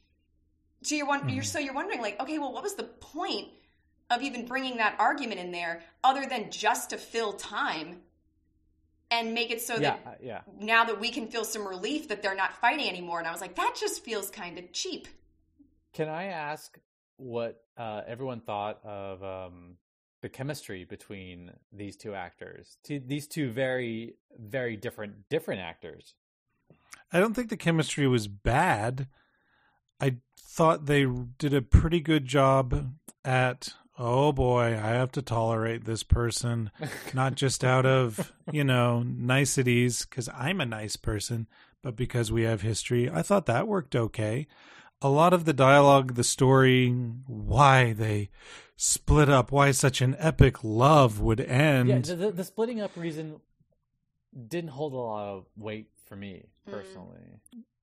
so 0.82 0.94
you're, 0.94 1.06
one, 1.06 1.28
you're 1.28 1.42
so 1.42 1.58
you're 1.58 1.74
wondering 1.74 2.00
like 2.00 2.20
okay 2.20 2.38
well 2.38 2.52
what 2.52 2.62
was 2.62 2.74
the 2.74 2.84
point 2.84 3.48
of 4.10 4.22
even 4.22 4.46
bringing 4.46 4.76
that 4.78 4.96
argument 4.98 5.40
in 5.40 5.52
there 5.52 5.82
other 6.02 6.26
than 6.28 6.50
just 6.50 6.90
to 6.90 6.98
fill 6.98 7.32
time 7.32 8.00
and 9.10 9.34
make 9.34 9.50
it 9.50 9.60
so 9.60 9.74
yeah, 9.74 9.80
that 9.80 10.06
uh, 10.06 10.10
yeah. 10.20 10.40
now 10.58 10.84
that 10.84 11.00
we 11.00 11.10
can 11.10 11.26
feel 11.26 11.44
some 11.44 11.66
relief 11.66 12.08
that 12.08 12.22
they're 12.22 12.34
not 12.34 12.54
fighting 12.60 12.88
anymore. 12.88 13.18
And 13.18 13.26
I 13.26 13.32
was 13.32 13.40
like, 13.40 13.56
that 13.56 13.76
just 13.78 14.04
feels 14.04 14.30
kind 14.30 14.58
of 14.58 14.72
cheap. 14.72 15.08
Can 15.92 16.08
I 16.08 16.26
ask 16.26 16.78
what 17.20 17.62
uh, 17.76 18.02
everyone 18.06 18.40
thought 18.40 18.80
of 18.84 19.22
um, 19.22 19.76
the 20.22 20.28
chemistry 20.28 20.84
between 20.84 21.52
these 21.72 21.96
two 21.96 22.14
actors? 22.14 22.78
Two, 22.82 23.00
these 23.04 23.26
two 23.26 23.50
very, 23.50 24.14
very 24.38 24.76
different, 24.76 25.28
different 25.28 25.60
actors. 25.60 26.14
I 27.12 27.20
don't 27.20 27.34
think 27.34 27.50
the 27.50 27.56
chemistry 27.56 28.06
was 28.06 28.28
bad. 28.28 29.08
I 30.00 30.16
thought 30.38 30.86
they 30.86 31.06
did 31.38 31.52
a 31.52 31.62
pretty 31.62 32.00
good 32.00 32.26
job 32.26 32.92
at 33.24 33.74
oh 33.98 34.32
boy, 34.32 34.68
I 34.82 34.88
have 34.88 35.12
to 35.12 35.22
tolerate 35.22 35.84
this 35.84 36.02
person, 36.02 36.70
not 37.12 37.34
just 37.34 37.62
out 37.62 37.84
of, 37.84 38.32
you 38.50 38.64
know, 38.64 39.02
niceties 39.02 40.06
cuz 40.06 40.28
I'm 40.34 40.60
a 40.60 40.66
nice 40.66 40.96
person, 40.96 41.46
but 41.82 41.96
because 41.96 42.32
we 42.32 42.42
have 42.44 42.62
history. 42.62 43.10
I 43.10 43.20
thought 43.20 43.44
that 43.46 43.68
worked 43.68 43.94
okay. 43.94 44.46
A 45.02 45.08
lot 45.08 45.32
of 45.32 45.44
the 45.46 45.52
dialogue, 45.54 46.14
the 46.14 46.24
story, 46.24 46.90
why 47.26 47.92
they 47.92 48.28
split 48.76 49.28
up, 49.28 49.50
why 49.50 49.70
such 49.70 50.00
an 50.00 50.14
epic 50.18 50.62
love 50.62 51.20
would 51.20 51.40
end. 51.40 51.88
yeah, 51.88 51.98
the, 52.00 52.16
the, 52.16 52.30
the 52.32 52.44
splitting 52.44 52.80
up 52.80 52.96
reason 52.96 53.40
didn't 54.48 54.70
hold 54.70 54.92
a 54.92 54.96
lot 54.96 55.28
of 55.28 55.46
weight 55.56 55.88
for 56.06 56.16
me 56.16 56.44
Mm. 56.68 56.72
personally. 56.72 57.20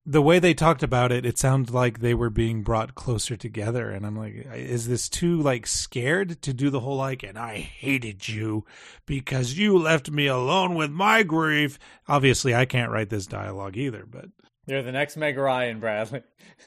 the 0.06 0.22
way 0.22 0.38
they 0.38 0.54
talked 0.54 0.82
about 0.84 1.10
it, 1.12 1.26
it 1.26 1.36
sounded 1.36 1.74
like 1.74 1.98
they 1.98 2.14
were 2.14 2.30
being 2.30 2.62
brought 2.62 2.94
closer 2.94 3.36
together. 3.36 3.90
And 3.90 4.06
I'm 4.06 4.16
like, 4.16 4.46
is 4.54 4.86
this 4.88 5.08
too 5.08 5.42
like 5.42 5.66
scared 5.66 6.40
to 6.42 6.54
do 6.54 6.70
the 6.70 6.80
whole 6.80 6.96
like, 6.96 7.22
and 7.24 7.36
I 7.36 7.56
hated 7.58 8.28
you 8.28 8.64
because 9.04 9.58
you 9.58 9.76
left 9.76 10.10
me 10.10 10.26
alone 10.28 10.76
with 10.76 10.90
my 10.92 11.24
grief? 11.24 11.78
Obviously, 12.06 12.54
I 12.54 12.64
can't 12.64 12.90
write 12.92 13.10
this 13.10 13.26
dialogue 13.26 13.76
either, 13.76 14.06
but 14.08 14.26
You're 14.68 14.82
the 14.82 14.92
next 14.92 15.16
Meg 15.16 15.36
Ryan, 15.38 15.80
Bradley. 15.80 16.22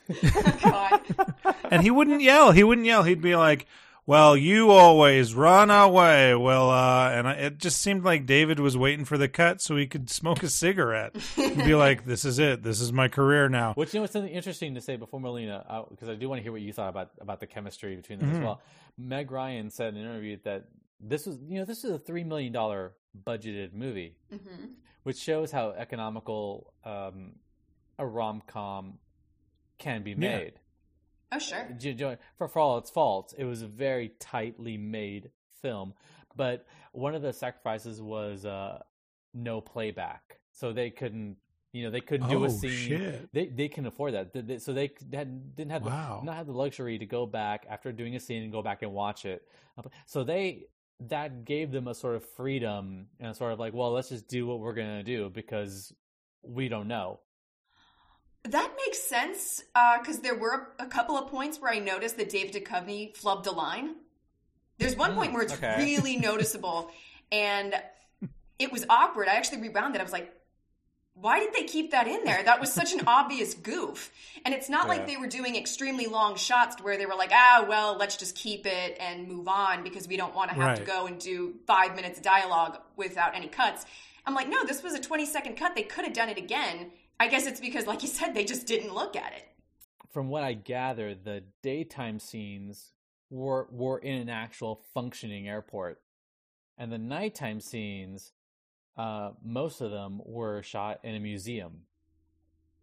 And 1.72 1.84
he 1.84 1.92
wouldn't 1.92 2.22
yell. 2.22 2.52
He 2.52 2.64
wouldn't 2.64 2.86
yell. 2.86 3.04
He'd 3.04 3.22
be 3.22 3.36
like, 3.38 3.66
"Well, 4.06 4.36
you 4.36 4.72
always 4.72 5.34
run 5.34 5.72
away." 5.72 6.36
Well, 6.36 6.70
uh, 6.70 7.12
and 7.12 7.28
I, 7.30 7.34
it 7.34 7.60
just 7.60 7.82
seemed 7.82 8.04
like 8.04 8.26
David 8.26 8.60
was 8.60 8.76
waiting 8.76 9.06
for 9.06 9.18
the 9.18 9.30
cut 9.30 9.62
so 9.62 9.78
he 9.78 9.88
could 9.88 10.10
smoke 10.10 10.44
a 10.44 10.50
cigarette. 10.50 11.16
He'd 11.36 11.56
be 11.56 11.76
like, 11.76 12.06
"This 12.06 12.26
is 12.26 12.40
it. 12.40 12.62
This 12.62 12.82
is 12.82 12.92
my 12.92 13.08
career 13.08 13.48
now." 13.48 13.74
Which 13.76 13.94
you 13.94 14.00
know, 14.00 14.02
what's 14.02 14.12
something 14.12 14.34
interesting 14.34 14.76
to 14.76 14.82
say 14.82 14.98
before 14.98 15.22
Melina, 15.22 15.86
because 15.90 16.10
I 16.10 16.16
do 16.16 16.28
want 16.28 16.40
to 16.40 16.44
hear 16.44 16.52
what 16.52 16.62
you 16.62 16.74
thought 16.74 16.90
about 16.90 17.12
about 17.22 17.40
the 17.40 17.48
chemistry 17.48 17.96
between 17.96 18.20
them 18.20 18.32
as 18.32 18.40
well. 18.40 18.62
Meg 18.98 19.32
Ryan 19.32 19.70
said 19.70 19.94
in 19.94 20.02
an 20.02 20.06
interview 20.06 20.38
that 20.44 20.66
this 21.00 21.26
was, 21.26 21.38
you 21.48 21.60
know, 21.60 21.66
this 21.66 21.86
is 21.86 21.92
a 21.92 22.00
three 22.00 22.26
million 22.26 22.52
dollar 22.52 22.94
budgeted 23.26 23.74
movie, 23.74 24.16
hmm 24.30 24.66
which 25.04 25.18
shows 25.18 25.52
how 25.52 25.72
economical 25.72 26.74
um, 26.86 27.32
a 28.02 28.06
rom 28.06 28.42
com 28.48 28.98
can 29.78 30.04
be 30.04 30.12
Yeah. 30.12 30.18
made. 30.38 30.54
Oh, 31.32 31.40
sure. 31.40 31.70
J- 31.78 31.94
j- 31.94 32.18
For, 32.38 32.48
for 32.50 32.60
all 32.60 32.78
its 32.80 32.90
faults, 32.92 33.34
it 33.38 33.46
was 33.46 33.62
a 33.62 33.68
very 33.68 34.10
tightly 34.20 34.76
made 34.78 35.32
film. 35.62 35.94
But 36.36 36.66
one 36.92 37.16
of 37.16 37.22
the 37.22 37.32
sacrifices 37.32 38.02
was 38.02 38.46
uh, 38.46 38.82
no 39.34 39.62
playback, 39.62 40.40
so 40.52 40.74
they 40.74 40.90
couldn't, 40.90 41.38
you 41.74 41.84
know, 41.84 41.90
they 41.92 42.02
couldn't 42.02 42.28
do 42.30 42.42
Oh, 42.42 42.46
a 42.46 42.50
scene. 42.50 42.70
shit. 42.72 43.32
They 43.34 43.46
they 43.48 43.70
can 43.70 43.86
afford 43.86 44.14
that, 44.16 44.34
They- 44.34 44.42
they- 44.42 44.58
so 44.60 44.74
they 44.74 44.92
had, 45.14 45.56
didn't 45.56 45.72
have 45.72 45.86
Wow. 45.86 46.20
the, 46.20 46.26
not 46.26 46.36
have 46.36 46.48
the 46.48 46.54
luxury 46.54 46.98
to 46.98 47.06
go 47.06 47.26
back 47.26 47.66
after 47.70 47.92
doing 47.94 48.16
a 48.16 48.20
scene 48.20 48.44
and 48.44 48.52
go 48.52 48.62
back 48.62 48.82
and 48.82 48.92
watch 48.94 49.26
it. 49.26 49.48
So 50.08 50.24
they 50.24 50.66
that 51.08 51.46
gave 51.46 51.72
them 51.72 51.88
a 51.88 51.96
sort 51.96 52.16
of 52.16 52.24
freedom 52.24 53.08
and 53.20 53.36
sort 53.36 53.52
of 53.54 53.60
like, 53.60 53.74
well, 53.74 53.92
let's 53.92 54.10
just 54.10 54.28
do 54.28 54.46
what 54.46 54.60
we're 54.60 54.74
gonna 54.74 55.02
do 55.04 55.30
because 55.32 55.94
we 56.44 56.68
don't 56.70 56.88
know. 56.88 57.20
That 58.44 58.72
makes 58.86 59.00
sense 59.00 59.64
because 60.00 60.20
there 60.20 60.36
were 60.36 60.70
a 60.80 60.88
couple 60.88 61.18
of 61.18 61.30
points 61.30 61.60
where 61.60 61.72
I 61.72 61.80
noticed 61.80 62.18
that 62.18 62.30
David 62.30 62.54
Duchovny 62.66 63.16
flubbed 63.16 63.46
a 63.48 63.52
line. 63.52 63.96
There's 64.80 64.96
one 64.96 65.14
point 65.14 65.34
where 65.34 65.44
it's 65.44 65.54
okay. 65.54 65.76
really 65.78 66.18
noticeable, 66.30 66.90
and 67.32 67.76
it 68.58 68.72
was 68.72 68.86
awkward. 68.90 69.28
I 69.28 69.34
actually 69.36 69.62
rewound 69.62 69.96
it. 69.96 70.00
I 70.02 70.04
was 70.04 70.12
like, 70.12 70.34
why 71.14 71.40
did 71.40 71.54
they 71.54 71.66
keep 71.66 71.92
that 71.92 72.08
in 72.08 72.24
there? 72.24 72.42
That 72.44 72.60
was 72.60 72.74
such 72.74 72.94
an 72.94 73.02
obvious 73.08 73.54
goof. 73.54 74.12
And 74.44 74.56
it's 74.56 74.70
not 74.70 74.86
Yeah. 74.86 74.90
like 74.90 75.08
they 75.08 75.18
were 75.18 75.28
doing 75.28 75.56
extremely 75.56 76.08
long 76.08 76.36
shots 76.36 76.82
where 76.82 76.98
they 76.98 77.06
were 77.06 77.16
like, 77.16 77.32
ah, 77.34 77.66
well, 77.68 77.96
let's 77.98 78.18
just 78.18 78.36
keep 78.36 78.66
it 78.66 78.98
and 79.00 79.28
move 79.28 79.48
on 79.48 79.84
because 79.84 80.08
we 80.08 80.18
don't 80.18 80.34
want 80.34 80.50
to 80.50 80.56
have 80.56 80.80
to 80.80 80.84
go 80.84 81.06
and 81.06 81.20
do 81.20 81.56
five 81.68 81.96
minutes 81.96 82.18
of 82.18 82.24
dialogue 82.24 82.80
without 82.96 83.36
any 83.36 83.48
cuts. 83.48 83.86
I'm 84.26 84.34
like, 84.34 84.50
no, 84.50 84.64
this 84.66 84.82
was 84.82 84.94
a 84.94 85.00
20 85.00 85.26
second 85.28 85.58
cut. 85.58 85.76
They 85.76 85.84
could 85.84 86.06
have 86.06 86.14
done 86.14 86.30
it 86.30 86.38
again. 86.38 86.92
I 87.22 87.28
guess 87.28 87.46
it's 87.46 87.60
because, 87.60 87.86
like 87.86 88.02
you 88.02 88.08
said, 88.08 88.34
they 88.34 88.44
just 88.44 88.66
didn't 88.66 88.96
look 88.96 89.16
at 89.16 89.32
it. 89.34 89.48
from 90.10 90.28
what 90.30 90.44
I 90.44 90.54
gather, 90.54 91.14
the 91.14 91.44
daytime 91.62 92.18
scenes 92.18 92.94
were 93.30 93.68
were 93.72 94.00
in 94.00 94.20
an 94.22 94.30
actual 94.30 94.82
functioning 94.96 95.48
airport, 95.48 96.02
and 96.80 96.92
the 96.92 96.98
nighttime 96.98 97.60
scenes, 97.62 98.34
uh, 98.98 99.32
most 99.44 99.82
of 99.82 99.92
them 99.92 100.20
were 100.26 100.64
shot 100.64 101.00
in 101.04 101.14
a 101.14 101.20
museum. 101.20 101.82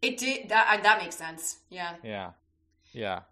It 0.03 0.19
did 0.19 0.51
that. 0.51 0.85
That 0.85 1.03
makes 1.03 1.17
sense. 1.17 1.59
Yeah, 1.69 1.97
Yeah, 2.05 2.31
yeah, 2.93 3.23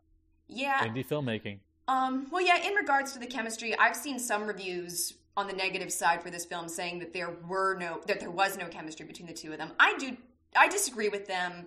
yeah. 0.49 0.85
indie 0.89 1.07
filmmaking. 1.07 1.61
Um, 1.87 2.27
well, 2.33 2.45
yeah, 2.45 2.67
in 2.67 2.75
regards 2.75 3.13
to 3.13 3.21
the 3.21 3.27
chemistry, 3.29 3.79
I've 3.79 3.95
seen 3.95 4.19
some 4.19 4.45
reviews 4.45 5.15
on 5.37 5.47
the 5.47 5.53
negative 5.53 5.93
side 5.93 6.21
for 6.21 6.31
this 6.31 6.45
film 6.45 6.69
saying 6.69 6.99
that 6.99 7.13
there 7.13 7.31
were 7.47 7.77
no 7.79 8.01
that 8.09 8.19
there 8.19 8.33
was 8.33 8.59
no 8.59 8.67
chemistry 8.67 9.07
between 9.07 9.29
the 9.29 9.35
two 9.35 9.53
of 9.53 9.59
them. 9.59 9.71
I 9.79 9.97
do 9.99 10.17
I 10.59 10.69
disagree 10.69 11.09
with 11.09 11.27
them 11.27 11.67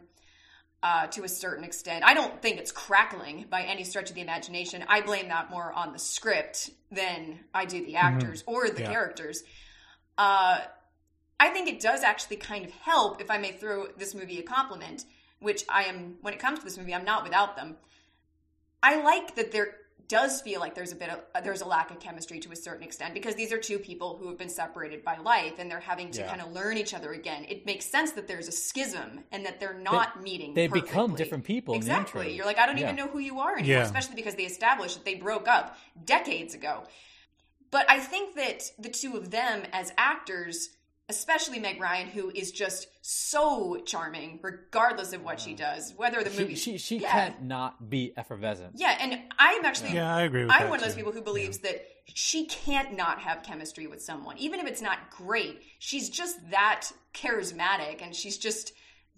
uh, 0.81 1.08
to 1.08 1.24
a 1.24 1.27
certain 1.29 1.63
extent. 1.63 2.03
I 2.05 2.13
don't 2.13 2.41
think 2.41 2.58
it's 2.58 2.72
crackling 2.72 3.46
by 3.50 3.63
any 3.63 3.84
stretch 3.84 4.10
of 4.10 4.15
the 4.15 4.22
imagination. 4.22 4.84
I 4.88 5.01
blame 5.01 5.27
that 5.29 5.50
more 5.50 5.74
on 5.74 5.91
the 5.93 6.00
script 6.00 6.69
than 6.91 7.39
I 7.53 7.65
do 7.65 7.86
the 7.86 7.98
actors 7.98 8.43
or 8.48 8.69
the 8.69 8.81
Yeah. 8.81 8.91
characters. 8.91 9.43
Uh, 10.17 10.60
I 11.39 11.50
think 11.50 11.69
it 11.69 11.79
does 11.79 12.03
actually 12.03 12.38
kind 12.38 12.65
of 12.65 12.72
help, 12.72 13.22
if 13.22 13.29
I 13.31 13.38
may 13.38 13.51
throw 13.51 13.88
this 13.88 14.13
movie 14.13 14.39
a 14.39 14.43
compliment, 14.43 15.05
which 15.39 15.63
I 15.69 15.84
am, 15.84 16.17
when 16.22 16.34
it 16.34 16.39
comes 16.39 16.60
to 16.60 16.65
this 16.65 16.77
movie, 16.77 16.93
I'm 16.93 17.05
not 17.05 17.24
without 17.24 17.55
them. 17.55 17.77
I 18.84 19.01
like 19.01 19.36
that 19.36 19.51
there 19.51 19.75
does 20.08 20.41
feel 20.41 20.60
like 20.60 20.74
there's 20.75 20.91
a 20.91 20.96
bit 20.96 21.10
of 21.10 21.20
uh, 21.36 21.41
there's 21.41 21.62
a 21.62 21.68
lack 21.68 21.91
of 21.91 22.00
chemistry 22.00 22.39
to 22.39 22.51
a 22.51 22.56
certain 22.56 22.84
extent 22.84 23.13
because 23.13 23.36
these 23.36 23.51
are 23.51 23.58
two 23.60 23.77
people 23.77 24.18
who 24.18 24.27
have 24.29 24.38
been 24.38 24.50
separated 24.50 25.03
by 25.03 25.18
life 25.18 25.53
and 25.60 25.70
they're 25.70 25.79
having 25.79 26.10
to 26.12 26.22
Yeah. 26.22 26.27
kind 26.29 26.41
of 26.41 26.51
learn 26.51 26.77
each 26.77 26.94
other 26.94 27.12
again. 27.13 27.46
It 27.50 27.65
makes 27.65 27.86
sense 27.86 28.12
that 28.13 28.27
there's 28.27 28.48
a 28.48 28.51
schism 28.51 29.24
and 29.32 29.46
that 29.46 29.60
they're 29.60 29.77
not 29.77 30.24
meeting. 30.24 30.53
they 30.53 30.68
become 30.68 31.15
different 31.15 31.44
people 31.44 31.74
in 31.75 31.82
the 31.82 31.86
Exactly. 31.86 32.34
You're 32.36 32.46
like, 32.46 32.58
I 32.58 32.65
don't 32.65 32.77
Yeah. 32.77 32.86
even 32.86 32.96
know 32.96 33.08
who 33.08 33.20
you 33.20 33.39
are 33.39 33.53
anymore, 33.58 33.77
Yeah. 33.77 33.84
especially 33.84 34.15
because 34.15 34.36
they 34.36 34.46
established 34.46 34.96
that 34.96 35.06
they 35.06 35.15
broke 35.15 35.48
up 35.48 35.77
decades 36.06 36.53
ago. 36.53 36.84
But 37.72 37.86
I 37.89 38.00
think 38.00 38.36
that 38.36 38.63
the 38.79 38.89
two 38.89 39.15
of 39.15 39.29
them 39.29 39.63
as 39.72 39.94
actors, 39.98 40.70
especially 41.10 41.60
Meg 41.60 41.82
Ryan, 41.82 42.08
who 42.08 42.30
is 42.30 42.51
just 42.51 42.88
so 43.01 43.82
charming, 43.86 44.39
regardless 44.42 45.12
of 45.12 45.24
what 45.24 45.39
she 45.39 45.54
does, 45.56 45.94
whether 45.98 46.24
the 46.24 46.30
movie 46.39 46.56
she, 46.56 46.78
she 46.78 47.00
yeah. 47.00 47.12
can't 47.12 47.44
not 47.44 47.89
be 47.89 48.13
effervescent. 48.16 48.74
yeah, 48.75 48.98
and 49.00 49.20
I'm 49.38 49.66
actually 49.66 49.94
Yeah, 49.94 50.16
I 50.16 50.22
agree 50.22 50.44
with 50.44 50.51
I'm 50.51 50.62
that, 50.62 50.70
one 50.70 50.80
of 50.80 50.84
those 50.86 50.94
too. 50.94 51.00
people 51.00 51.12
who 51.12 51.22
believes 51.22 51.60
that 51.60 51.86
she 52.06 52.46
can't 52.46 52.96
not 52.96 53.20
have 53.20 53.44
chemistry 53.44 53.88
with 53.88 54.01
someone, 54.01 54.38
even 54.38 54.60
if 54.60 54.68
it's 54.68 54.82
not 54.82 55.10
great. 55.10 55.62
She's 55.80 56.10
just 56.10 56.38
that 56.51 56.89
charismatic, 57.13 58.01
and 58.01 58.16
she's 58.16 58.38
just 58.38 58.74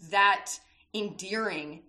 that 0.09 0.51
endearing 0.93 1.83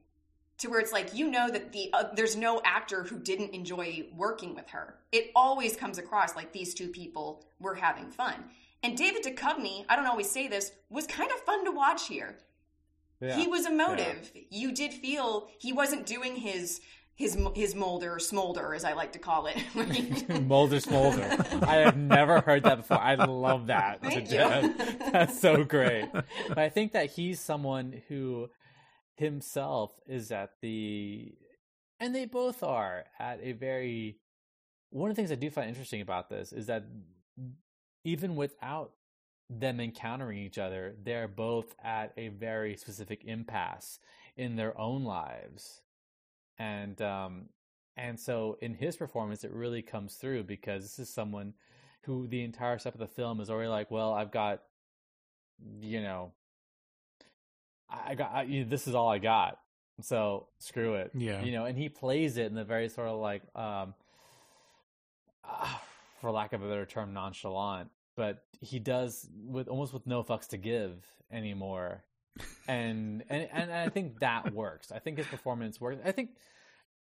to 0.59 0.69
where 0.69 0.81
it's 0.81 0.93
like 0.93 1.15
you 1.15 1.29
know 1.31 1.51
that 1.51 1.73
the 1.73 1.91
uh, 1.93 2.05
there's 2.15 2.37
no 2.37 2.61
actor 2.65 3.03
who 3.03 3.19
didn't 3.19 3.51
enjoy 3.51 4.07
working 4.15 4.55
with 4.55 4.69
her. 4.69 4.95
It 5.11 5.31
always 5.35 5.77
comes 5.77 5.99
across 5.99 6.37
like 6.37 6.53
these 6.53 6.75
two 6.75 6.89
people 6.89 7.45
were 7.61 7.75
having 7.75 8.11
fun. 8.11 8.45
And 8.83 8.97
David 8.97 9.23
Duchovny, 9.23 9.85
I 9.89 9.97
don't 9.97 10.07
always 10.07 10.31
say 10.31 10.49
this, 10.49 10.73
was 10.91 11.07
kind 11.07 11.31
of 11.31 11.39
fun 11.41 11.65
to 11.65 11.71
watch 11.71 12.09
here. 12.09 12.39
Yeah. 13.21 13.37
He 13.37 13.47
was 13.47 13.67
emotive. 13.67 14.33
You 14.51 14.73
did 14.73 14.93
feel 14.93 15.49
he 15.59 15.73
wasn't 15.73 16.07
doing 16.07 16.35
his 16.35 16.81
his 17.15 17.39
his 17.55 17.75
Mulder 17.75 18.19
smolder, 18.19 18.75
as 18.75 18.85
I 18.85 18.95
like 18.95 19.13
to 19.13 19.19
call 19.19 19.47
it. 19.47 19.57
Mulder 20.43 20.81
smolder. 20.81 21.23
I 21.63 21.77
have 21.77 21.97
never 21.97 22.41
heard 22.41 22.65
that 22.65 22.79
before. 22.79 23.01
I 23.01 23.15
love 23.15 23.69
that. 23.69 24.01
Thank 24.03 24.31
you. 24.33 24.75
That's 25.13 25.41
so 25.41 25.63
great. 25.63 26.09
But 26.13 26.59
I 26.59 26.69
think 26.69 26.93
that 26.93 27.11
he's 27.11 27.39
someone 27.39 28.03
who 28.09 28.49
himself 29.15 29.93
is 30.09 30.33
at 30.33 30.51
the, 30.61 31.33
and 32.01 32.15
they 32.15 32.27
both 32.27 32.63
are 32.63 33.05
at 33.21 33.39
a 33.43 33.53
very. 33.53 34.19
One 34.91 35.11
of 35.11 35.17
the 35.17 35.23
things 35.23 35.33
I 35.33 35.37
do 35.37 35.49
find 35.49 35.69
interesting 35.69 36.03
about 36.03 36.29
this 36.29 36.53
is 36.53 36.67
that 36.67 36.85
even 38.05 38.37
without 38.37 38.93
them 39.51 39.81
encountering 39.81 40.39
each 40.39 40.59
other, 40.59 40.95
they're 41.03 41.29
both 41.29 41.75
at 41.83 42.13
a 42.17 42.29
very 42.29 42.77
specific 42.77 43.25
impasse 43.25 43.99
in 44.37 44.57
their 44.57 44.79
own 44.79 45.05
lives. 45.05 45.83
And 46.59 47.01
um 47.03 47.49
and 47.97 48.19
so 48.19 48.57
in 48.63 48.75
his 48.75 48.97
performance 48.97 49.45
it 49.45 49.53
really 49.53 49.83
comes 49.83 50.15
through 50.15 50.45
because 50.45 50.83
this 50.83 50.99
is 50.99 51.13
someone 51.13 51.55
who 52.05 52.27
the 52.27 52.43
entire 52.43 52.79
step 52.79 52.95
of 52.95 53.01
the 53.01 53.07
film 53.07 53.41
is 53.41 53.51
already 53.51 53.69
like, 53.69 53.91
well, 53.91 54.13
I've 54.13 54.31
got 54.31 54.63
you 55.81 56.01
know 56.01 56.33
I 57.91 58.15
got 58.15 58.33
I, 58.33 58.43
you 58.43 58.65
know, 58.65 58.71
this 58.71 58.87
is 58.87 58.95
all 58.95 59.09
I 59.09 59.19
got. 59.19 59.59
So 60.01 60.49
screw 60.59 60.95
it. 60.95 61.11
Yeah. 61.15 61.43
You 61.43 61.53
know, 61.53 61.67
and 61.67 61.77
he 61.77 61.89
plays 61.89 62.39
it 62.39 62.47
in 62.47 62.55
the 62.55 62.65
very 62.65 62.89
sort 62.89 63.09
of 63.09 63.21
like 63.21 63.43
um 63.55 63.95
ah, 65.45 65.83
for 66.23 66.31
lack 66.31 66.55
of 66.55 66.63
a 66.63 66.69
better 66.69 66.87
term 66.87 67.13
nonchalant 67.13 67.91
but 68.17 68.45
he 68.61 68.79
does 68.79 69.29
with 69.45 69.69
almost 69.69 69.93
with 69.93 70.07
no 70.07 70.23
fucks 70.23 70.49
to 70.49 70.57
give 70.57 71.07
anymore 71.31 72.03
and 72.69 73.25
and 73.29 73.49
and 73.53 73.73
I 73.73 73.89
think 73.89 74.21
that 74.21 74.53
works. 74.55 74.93
I 74.93 74.99
think 74.99 75.19
his 75.19 75.27
performance 75.27 75.81
works. 75.81 76.01
I 76.05 76.13
think 76.13 76.31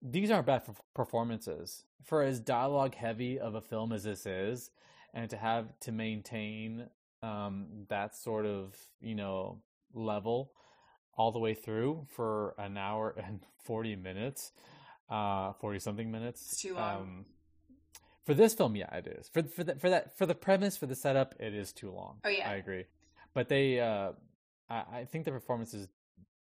these 0.01 0.31
aren't 0.31 0.47
bad 0.47 0.63
performances 0.95 1.85
for 2.05 2.23
as 2.23 2.39
dialogue 2.41 2.95
heavy 2.95 3.39
of 3.39 3.55
a 3.55 3.61
film 3.61 3.93
as 3.93 4.05
this 4.05 4.27
is, 4.27 4.71
and 5.13 5.29
to 5.31 5.37
have 5.37 5.79
to 5.81 5.93
maintain 5.93 6.87
um, 7.23 7.87
that 7.89 8.15
sort 8.15 8.47
of 8.47 8.77
you 9.01 9.15
know 9.15 9.63
level 9.93 10.53
all 11.17 11.33
the 11.33 11.41
way 11.41 11.55
through 11.55 12.07
for 12.15 12.55
an 12.59 12.77
hour 12.77 13.15
and 13.25 13.41
forty 13.65 13.97
minutes, 13.97 14.53
uh, 15.11 15.53
forty 15.55 15.79
something 15.79 16.11
minutes. 16.11 16.53
It's 16.53 16.63
too 16.63 16.75
long. 16.75 16.97
Um, 16.97 17.25
for 18.29 18.35
this 18.35 18.53
film, 18.53 18.77
yeah, 18.77 18.95
it 18.95 19.07
is. 19.07 19.27
For 19.29 19.43
for 19.43 19.65
that 19.65 19.81
for 19.81 19.89
that 19.89 20.19
for 20.19 20.27
the 20.27 20.35
premise 20.35 20.77
for 20.77 20.85
the 20.85 20.95
setup, 20.95 21.35
it 21.41 21.55
is 21.55 21.73
too 21.73 21.91
long. 21.91 22.19
Oh, 22.25 22.29
yeah. 22.29 22.51
I 22.51 22.57
agree. 22.57 22.85
But 23.33 23.49
they, 23.49 23.81
uh, 23.81 24.11
I, 24.69 24.83
I 24.93 25.05
think 25.11 25.25
the 25.25 25.31
performances 25.31 25.89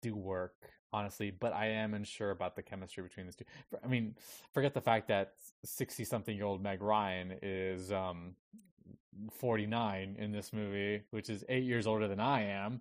do 0.01 0.17
work 0.17 0.55
honestly. 0.95 1.31
But 1.31 1.53
I 1.53 1.67
am 1.67 1.93
unsure 1.93 2.31
about 2.31 2.57
the 2.57 2.63
chemistry 2.63 3.03
between 3.03 3.27
these 3.27 3.37
two. 3.37 3.45
I 3.85 3.87
mean, 3.87 4.15
forget 4.55 4.73
the 4.73 4.81
fact 4.81 5.09
that 5.09 5.35
sixty 5.63 6.07
something 6.07 6.35
year 6.35 6.47
old 6.47 6.63
Meg 6.63 6.81
Ryan 6.81 7.35
is 7.43 7.93
um 7.93 8.35
forty 9.31 9.67
nine 9.67 10.17
in 10.19 10.33
this 10.33 10.55
movie, 10.55 11.03
which 11.11 11.29
is 11.29 11.45
eight 11.51 11.65
years 11.65 11.87
older 11.87 12.09
than 12.09 12.19
I 12.19 12.45
am. 12.45 12.81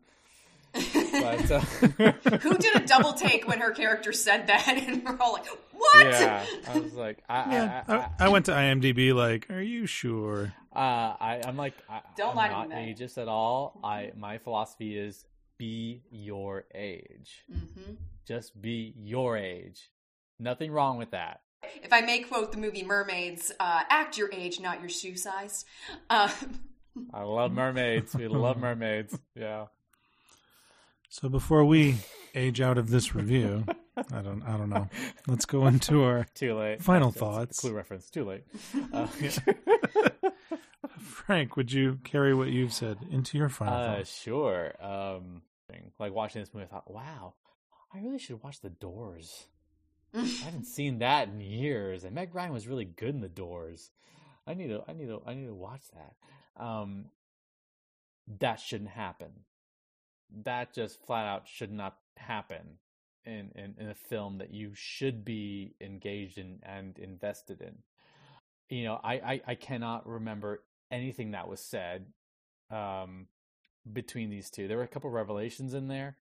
But 0.74 1.52
uh, 1.52 1.60
Who 2.40 2.58
did 2.58 2.76
a 2.76 2.86
double 2.86 3.14
take 3.14 3.48
when 3.48 3.60
her 3.60 3.72
character 3.72 4.12
said 4.12 4.48
that, 4.48 4.68
and 4.88 5.04
we're 5.04 5.18
all 5.20 5.34
like, 5.34 5.46
"What?" 5.72 6.06
Yeah, 6.06 6.46
I 6.68 6.80
was 6.80 6.94
like, 6.94 7.20
I, 7.30 7.54
Yeah, 7.54 7.84
I, 7.88 7.94
I, 7.94 7.98
I, 7.98 8.10
I 8.22 8.30
went 8.30 8.46
to 8.48 8.52
IMDb. 8.52 9.14
Like, 9.14 9.50
are 9.52 9.62
you 9.62 9.86
sure? 9.86 10.54
Uh, 10.76 10.80
I, 11.20 11.42
I'm 11.46 11.58
like, 11.58 11.74
I, 11.88 12.02
Don't 12.18 12.32
I'm 12.32 12.36
lie 12.36 12.48
to 12.48 12.54
not 12.54 12.70
me, 12.70 12.76
Meg. 12.76 12.98
ageist 12.98 13.22
at 13.22 13.28
all. 13.28 13.80
I 13.84 14.12
my 14.18 14.40
philosophy 14.40 14.98
is 14.98 15.26
be 15.58 16.02
your 16.10 16.66
age. 16.74 17.46
hmm 17.52 17.94
Just 18.28 18.60
be 18.60 18.94
your 18.98 19.38
age. 19.38 19.92
Nothing 20.40 20.72
wrong 20.72 20.98
with 20.98 21.12
that. 21.12 21.42
If 21.84 21.94
I 21.94 22.02
may 22.02 22.20
quote 22.20 22.52
the 22.52 22.58
movie 22.58 22.84
Mermaids, 22.84 23.52
uh, 23.60 23.84
"Act 23.90 24.18
your 24.18 24.32
age, 24.34 24.60
not 24.60 24.80
your 24.80 24.90
shoe 24.90 25.16
size." 25.16 25.66
Uh, 26.10 26.30
I 27.14 27.22
love 27.24 27.52
mermaids. 27.52 28.16
We 28.16 28.28
love 28.28 28.58
mermaids. 28.58 29.18
Yeah. 29.36 29.68
So 31.14 31.30
before 31.30 31.64
we 31.64 31.98
age 32.34 32.60
out 32.60 32.80
of 32.80 32.90
this 32.90 33.14
review, 33.14 33.66
I 33.96 34.24
don't, 34.24 34.42
I 34.42 34.58
don't 34.58 34.70
know. 34.72 34.90
Let's 35.28 35.46
go 35.46 35.68
into 35.68 36.02
our 36.02 36.26
Too 36.34 36.56
late. 36.56 36.82
Final 36.82 37.12
That's- 37.12 37.30
that's 37.30 37.38
thoughts. 37.38 37.60
Clue 37.60 37.72
reference. 37.74 38.10
Too 38.10 38.26
late. 38.26 38.44
Uh, 38.92 39.06
Frank. 40.98 41.56
Would 41.56 41.72
you 41.72 42.00
carry 42.04 42.34
what 42.34 42.48
you've 42.48 42.74
said 42.74 42.98
into 43.12 43.38
your 43.38 43.48
final 43.48 43.76
uh, 43.76 43.96
thoughts? 43.98 44.22
sure. 44.22 44.74
Um, 44.84 45.44
like 46.00 46.14
watching 46.16 46.42
this 46.42 46.52
movie, 46.52 46.66
I 46.66 46.74
thought, 46.74 46.92
wow, 46.92 47.36
I 47.94 48.00
really 48.00 48.18
should 48.18 48.42
watch 48.42 48.62
The 48.62 48.72
Doors. 48.72 49.46
I 50.16 50.26
haven't 50.26 50.66
seen 50.76 50.98
that 51.00 51.28
in 51.28 51.42
years, 51.42 52.06
and 52.06 52.16
Meg 52.16 52.34
Ryan 52.34 52.54
was 52.54 52.68
really 52.68 52.86
good 52.86 53.14
in 53.14 53.22
The 53.22 53.30
Doors. 53.30 53.92
I 54.48 54.56
need 54.56 54.70
to, 54.70 54.82
I 54.88 54.94
need 54.94 55.10
to, 55.10 55.22
I 55.28 55.36
need 55.36 55.46
to 55.46 55.54
watch 55.54 55.84
that. 55.94 56.64
Um, 56.64 57.06
that 58.40 58.60
shouldn't 58.60 58.90
happen. 58.90 59.30
That 60.44 60.74
just 60.74 61.04
flat 61.06 61.26
out 61.26 61.48
should 61.48 61.72
not 61.72 61.98
happen 62.18 62.78
in, 63.26 63.52
in, 63.56 63.76
in 63.78 63.90
a 63.90 63.96
film 63.96 64.38
that 64.40 64.54
you 64.54 64.72
should 64.74 65.24
be 65.24 65.76
engaged 65.82 66.38
in 66.38 66.60
and 66.64 66.98
invested 67.00 67.62
in. 67.62 67.76
You 68.70 68.86
know, 68.86 69.00
I, 69.04 69.14
I, 69.14 69.42
I 69.48 69.56
cannot 69.56 70.08
remember 70.08 70.64
anything 70.92 71.32
that 71.32 71.48
was 71.48 71.60
said 71.60 72.06
um, 72.72 73.28
between 73.92 74.30
these 74.30 74.50
two. 74.50 74.68
There 74.68 74.78
were 74.78 74.84
a 74.84 74.88
couple 74.88 75.10
revelations 75.10 75.74
in 75.74 75.88
there, 75.88 76.18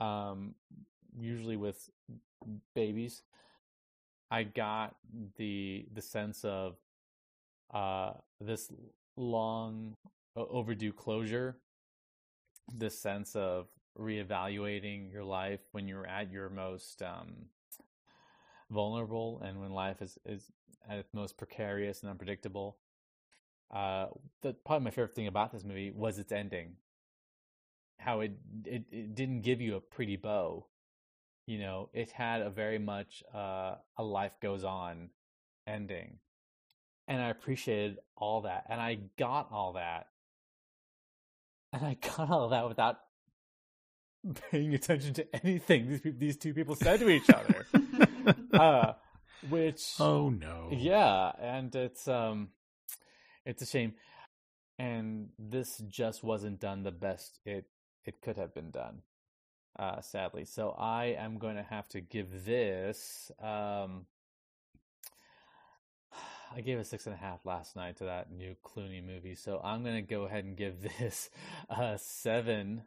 um, 0.00 0.54
usually 1.18 1.56
with 1.56 1.90
babies. 2.74 3.22
I 4.30 4.44
got 4.44 4.96
the 5.36 5.86
the 5.92 6.02
sense 6.02 6.44
of 6.44 6.76
uh, 7.72 8.12
this 8.40 8.70
long 9.16 9.94
overdue 10.36 10.92
closure, 10.92 11.56
this 12.72 12.98
sense 12.98 13.36
of 13.36 13.66
reevaluating 13.98 15.12
your 15.12 15.24
life 15.24 15.60
when 15.72 15.86
you're 15.86 16.06
at 16.06 16.30
your 16.30 16.48
most 16.48 17.02
um, 17.02 17.46
vulnerable 18.70 19.40
and 19.44 19.60
when 19.60 19.70
life 19.70 20.02
is, 20.02 20.18
is 20.26 20.50
at 20.88 20.98
its 20.98 21.14
most 21.14 21.36
precarious 21.36 22.02
and 22.02 22.10
unpredictable. 22.10 22.76
Uh, 23.72 24.06
the 24.42 24.52
probably 24.64 24.84
my 24.84 24.90
favorite 24.90 25.14
thing 25.14 25.26
about 25.26 25.52
this 25.52 25.64
movie 25.64 25.90
was 25.90 26.18
its 26.18 26.32
ending. 26.32 26.74
How 27.98 28.20
it 28.20 28.32
it, 28.64 28.84
it 28.90 29.14
didn't 29.14 29.42
give 29.42 29.60
you 29.60 29.76
a 29.76 29.80
pretty 29.80 30.16
bow. 30.16 30.66
You 31.46 31.58
know, 31.58 31.90
it 31.92 32.10
had 32.10 32.42
a 32.42 32.50
very 32.50 32.78
much 32.78 33.22
uh, 33.34 33.76
a 33.96 34.02
life 34.02 34.38
goes 34.40 34.64
on 34.64 35.10
ending. 35.66 36.18
And 37.06 37.20
I 37.20 37.28
appreciated 37.28 37.98
all 38.16 38.42
that. 38.42 38.64
And 38.68 38.80
I 38.80 38.98
got 39.18 39.48
all 39.52 39.74
that. 39.74 40.08
And 41.74 41.84
I 41.84 41.96
got 42.16 42.30
all 42.30 42.48
that 42.50 42.68
without 42.68 42.98
paying 44.50 44.74
attention 44.74 45.12
to 45.14 45.26
anything 45.44 45.88
these, 45.88 46.14
these 46.18 46.36
two 46.36 46.54
people 46.54 46.76
said 46.76 47.00
to 47.00 47.08
each 47.08 47.28
other. 47.28 47.66
uh, 48.54 48.92
which 49.48 49.82
Oh 49.98 50.30
no. 50.30 50.68
yeah, 50.70 51.32
and 51.40 51.74
it's 51.74 52.06
um 52.06 52.50
it's 53.44 53.60
a 53.62 53.66
shame. 53.66 53.94
And 54.78 55.30
this 55.38 55.78
just 55.88 56.22
wasn't 56.22 56.60
done 56.60 56.84
the 56.84 56.92
best 56.92 57.40
it 57.44 57.66
it 58.04 58.20
could 58.22 58.36
have 58.36 58.54
been 58.54 58.70
done. 58.70 59.02
Uh 59.76 60.00
sadly. 60.00 60.44
So 60.44 60.70
I 60.78 61.16
am 61.18 61.38
going 61.38 61.56
to 61.56 61.62
have 61.64 61.88
to 61.88 62.00
give 62.00 62.44
this 62.44 63.32
um 63.42 64.06
I 66.56 66.60
gave 66.60 66.78
a 66.78 66.84
six 66.84 67.06
and 67.06 67.14
a 67.14 67.18
half 67.18 67.44
last 67.44 67.74
night 67.74 67.96
to 67.96 68.04
that 68.04 68.30
new 68.30 68.54
Clooney 68.64 69.04
movie, 69.04 69.34
so 69.34 69.60
I'm 69.64 69.82
gonna 69.82 70.02
go 70.02 70.22
ahead 70.22 70.44
and 70.44 70.56
give 70.56 70.76
this 70.98 71.28
a 71.68 71.98
seven. 71.98 72.82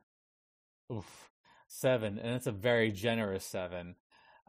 Oof, 0.91 1.29
seven, 1.67 2.17
and 2.17 2.35
it's 2.35 2.47
a 2.47 2.51
very 2.53 2.91
generous 2.91 3.43
seven. 3.43 3.95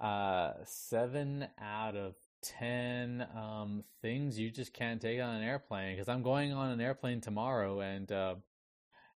Uh, 0.01 0.53
seven 0.65 1.49
out 1.61 1.97
of 1.97 2.15
ten 2.43 3.27
um, 3.35 3.83
things 4.01 4.39
you 4.39 4.51
just 4.53 4.73
can't 4.73 5.01
take 5.01 5.21
on 5.21 5.35
an 5.35 5.43
airplane 5.43 5.97
because 5.97 6.09
I'm 6.09 6.23
going 6.23 6.53
on 6.53 6.71
an 6.71 6.81
airplane 6.81 7.21
tomorrow, 7.21 7.81
and 7.81 8.11
uh, 8.13 8.37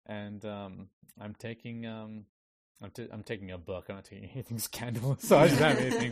and 0.07 0.45
um, 0.45 0.89
I'm 1.21 1.35
taking 1.35 1.87
um, 1.87 2.25
I'm, 2.83 2.91
t- 2.91 3.09
I'm 3.13 3.23
taking 3.23 3.51
a 3.53 3.59
book. 3.59 3.87
I'm 3.89 3.95
not 3.97 4.05
taking 4.05 4.29
anything 4.35 4.59
scandalous, 4.59 5.23
so 5.29 5.39
I 5.39 5.49
don't 5.49 5.59
have 5.59 5.79
anything. 5.79 6.11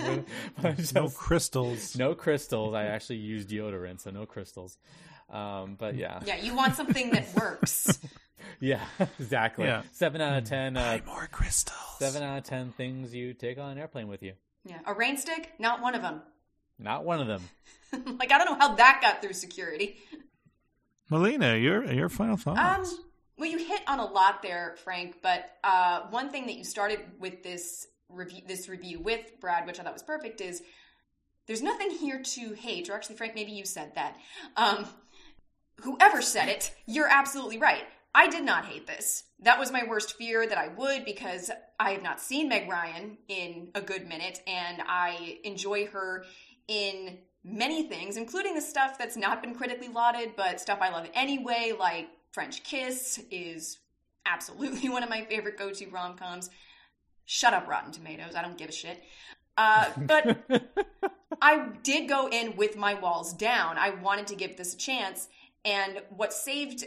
But, 0.56 0.62
but 0.62 0.76
just, 0.76 0.94
No 0.94 1.09
crystals. 1.14 1.96
no 1.96 2.14
crystals. 2.14 2.74
I 2.74 2.85
actually 2.87 3.16
use 3.16 3.44
deodorant, 3.46 4.00
so 4.00 4.11
no 4.11 4.26
crystals. 4.26 4.78
Um, 5.28 5.76
but 5.78 5.94
yeah, 5.96 6.20
yeah, 6.24 6.37
you 6.37 6.54
want 6.54 6.74
something 6.76 7.11
that 7.11 7.26
works. 7.37 7.98
yeah, 8.61 8.85
exactly. 9.20 9.64
Yeah. 9.66 9.83
Seven 9.92 10.20
out 10.20 10.38
of 10.38 10.44
ten. 10.44 10.76
Uh, 10.76 10.98
Buy 10.98 11.02
more 11.06 11.28
crystals. 11.30 11.78
seven 11.98 12.22
out 12.22 12.38
of 12.38 12.44
ten 12.44 12.72
things 12.72 13.14
you 13.14 13.33
take 13.35 13.59
on 13.59 13.70
an 13.70 13.78
airplane 13.78 14.09
with 14.09 14.22
you. 14.22 14.33
Yeah, 14.64 14.78
a 14.87 14.92
rain 14.94 15.16
stick, 15.16 15.50
not 15.59 15.80
one 15.83 15.94
of 15.94 16.02
them. 16.02 16.20
Not 16.78 17.04
one 17.04 17.20
of 17.20 17.26
them. 17.28 17.42
like 18.18 18.33
I 18.33 18.38
don't 18.38 18.46
know 18.46 18.59
how 18.59 18.74
that 18.74 19.00
got 19.02 19.22
through 19.22 19.35
security. 19.35 19.96
Melina, 21.11 21.56
your 21.56 21.85
your 21.92 22.09
final 22.09 22.35
Um, 22.35 22.38
thoughts. 22.38 22.94
Well, 23.40 23.48
you 23.48 23.57
hit 23.57 23.81
on 23.88 23.98
a 23.98 24.05
lot 24.05 24.42
there, 24.42 24.76
Frank. 24.85 25.16
But 25.22 25.57
uh, 25.64 26.03
one 26.11 26.29
thing 26.29 26.46
that 26.46 26.57
you 26.57 26.64
started 26.64 27.00
with 27.18 27.42
this 27.42 27.87
review, 28.11 28.42
this 28.46 28.68
review 28.68 29.00
with 29.00 29.40
Brad, 29.40 29.66
which 29.66 29.81
I 29.81 29.83
thought 29.83 29.94
was 29.94 30.03
perfect, 30.03 30.42
is 30.42 30.62
there's 31.46 31.62
nothing 31.62 31.90
here 31.90 32.20
to 32.22 32.53
hate. 32.53 32.90
Or 32.90 32.92
actually, 32.92 33.16
Frank, 33.16 33.35
maybe 33.35 33.53
you 33.53 33.64
said 33.64 33.94
that. 33.94 34.18
Um, 34.59 34.87
whoever 35.81 36.20
said 36.20 36.50
it, 36.50 36.74
you're 36.87 37.09
absolutely 37.09 37.57
right. 37.57 37.85
I 38.14 38.29
did 38.29 38.44
not 38.44 38.66
hate 38.66 38.87
this. 38.87 39.24
That 39.40 39.59
was 39.59 39.72
my 39.72 39.85
worst 39.88 40.18
fear 40.18 40.46
that 40.46 40.59
I 40.59 40.68
would 40.68 41.07
because 41.07 41.50
I 41.79 41.92
have 41.92 42.03
not 42.03 42.20
seen 42.20 42.48
Meg 42.48 42.68
Ryan 42.68 43.16
in 43.29 43.68
a 43.74 43.81
good 43.81 44.07
minute, 44.07 44.42
and 44.46 44.83
I 44.87 45.38
enjoy 45.44 45.87
her 45.87 46.26
in 46.68 47.18
many 47.42 47.85
things, 47.85 48.18
including 48.18 48.55
the 48.55 48.61
stuff 48.61 48.98
that's 48.98 49.16
not 49.16 49.40
been 49.42 49.55
critically 49.55 49.88
lauded, 49.88 50.33
but 50.37 50.61
stuff 50.61 50.81
I 50.83 50.90
love 50.90 51.09
anyway, 51.14 51.72
like 51.79 52.09
French 52.32 52.62
Kiss 52.62 53.20
is 53.30 53.78
absolutely 54.26 54.88
one 54.90 55.02
of 55.02 55.10
my 55.10 55.24
favorite 55.24 55.58
go-to 55.58 55.88
rom-coms. 55.88 56.50
Shut 57.24 57.54
up, 57.54 57.68
Rotten 57.68 57.92
Tomatoes. 57.92 58.34
I 58.34 58.42
don't 58.42 58.58
give 58.58 58.68
a 58.68 58.72
shit. 58.72 59.02
Uh, 59.56 59.90
but 59.96 60.38
I 61.42 61.68
did 61.82 62.08
go 62.08 62.28
in 62.28 62.56
with 62.56 62.76
my 62.76 62.94
walls 62.94 63.32
down. 63.32 63.78
I 63.78 63.90
wanted 63.90 64.26
to 64.28 64.34
give 64.34 64.56
this 64.56 64.74
a 64.74 64.76
chance, 64.76 65.28
and 65.64 66.02
what 66.10 66.32
saved 66.32 66.84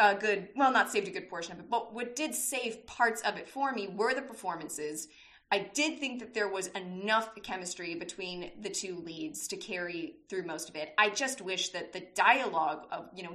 a 0.00 0.14
good 0.14 0.48
well 0.56 0.72
not 0.72 0.90
saved 0.90 1.08
a 1.08 1.10
good 1.10 1.28
portion 1.28 1.52
of 1.52 1.58
it 1.58 1.70
but 1.70 1.92
what 1.92 2.16
did 2.16 2.34
save 2.34 2.86
parts 2.86 3.20
of 3.22 3.36
it 3.36 3.46
for 3.46 3.72
me 3.72 3.86
were 3.88 4.14
the 4.14 4.22
performances 4.22 5.08
i 5.52 5.58
did 5.58 6.00
think 6.00 6.18
that 6.20 6.32
there 6.32 6.48
was 6.48 6.68
enough 6.68 7.30
chemistry 7.42 7.94
between 7.94 8.50
the 8.62 8.70
two 8.70 8.96
leads 9.00 9.46
to 9.46 9.56
carry 9.56 10.16
through 10.28 10.44
most 10.44 10.70
of 10.70 10.76
it 10.76 10.94
i 10.96 11.10
just 11.10 11.42
wish 11.42 11.68
that 11.68 11.92
the 11.92 12.06
dialogue 12.14 12.86
of 12.90 13.08
you 13.14 13.22
know 13.22 13.32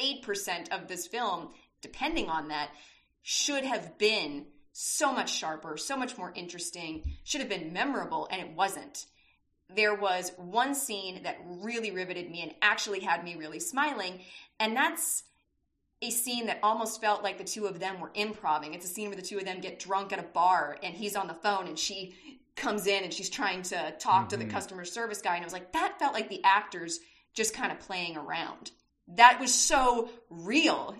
98% 0.00 0.72
of 0.72 0.88
this 0.88 1.06
film 1.06 1.50
depending 1.80 2.28
on 2.28 2.48
that 2.48 2.70
should 3.22 3.64
have 3.64 3.98
been 3.98 4.46
so 4.72 5.12
much 5.12 5.32
sharper 5.32 5.76
so 5.76 5.96
much 5.96 6.18
more 6.18 6.32
interesting 6.34 7.16
should 7.24 7.40
have 7.40 7.50
been 7.50 7.72
memorable 7.72 8.28
and 8.30 8.40
it 8.40 8.54
wasn't 8.54 9.06
there 9.74 9.94
was 9.94 10.32
one 10.36 10.74
scene 10.74 11.22
that 11.24 11.38
really 11.44 11.90
riveted 11.90 12.30
me 12.30 12.42
and 12.42 12.54
actually 12.62 13.00
had 13.00 13.24
me 13.24 13.34
really 13.36 13.58
smiling 13.58 14.20
and 14.60 14.76
that's 14.76 15.24
a 16.02 16.10
scene 16.10 16.46
that 16.46 16.58
almost 16.62 17.00
felt 17.00 17.22
like 17.22 17.38
the 17.38 17.44
two 17.44 17.66
of 17.66 17.80
them 17.80 18.00
were 18.00 18.10
improving. 18.14 18.74
It's 18.74 18.84
a 18.84 18.88
scene 18.88 19.08
where 19.08 19.16
the 19.16 19.22
two 19.22 19.38
of 19.38 19.44
them 19.44 19.60
get 19.60 19.78
drunk 19.78 20.12
at 20.12 20.18
a 20.18 20.22
bar 20.22 20.76
and 20.82 20.94
he's 20.94 21.16
on 21.16 21.26
the 21.26 21.34
phone 21.34 21.66
and 21.66 21.78
she 21.78 22.14
comes 22.54 22.86
in 22.86 23.04
and 23.04 23.12
she's 23.12 23.30
trying 23.30 23.62
to 23.62 23.94
talk 23.98 24.28
mm-hmm. 24.28 24.28
to 24.28 24.36
the 24.36 24.44
customer 24.44 24.84
service 24.84 25.22
guy. 25.22 25.36
And 25.36 25.42
I 25.42 25.46
was 25.46 25.52
like, 25.52 25.72
that 25.72 25.98
felt 25.98 26.14
like 26.14 26.28
the 26.28 26.44
actors 26.44 27.00
just 27.34 27.54
kind 27.54 27.72
of 27.72 27.80
playing 27.80 28.16
around. 28.16 28.72
That 29.08 29.38
was 29.40 29.54
so 29.54 30.10
real. 30.30 30.96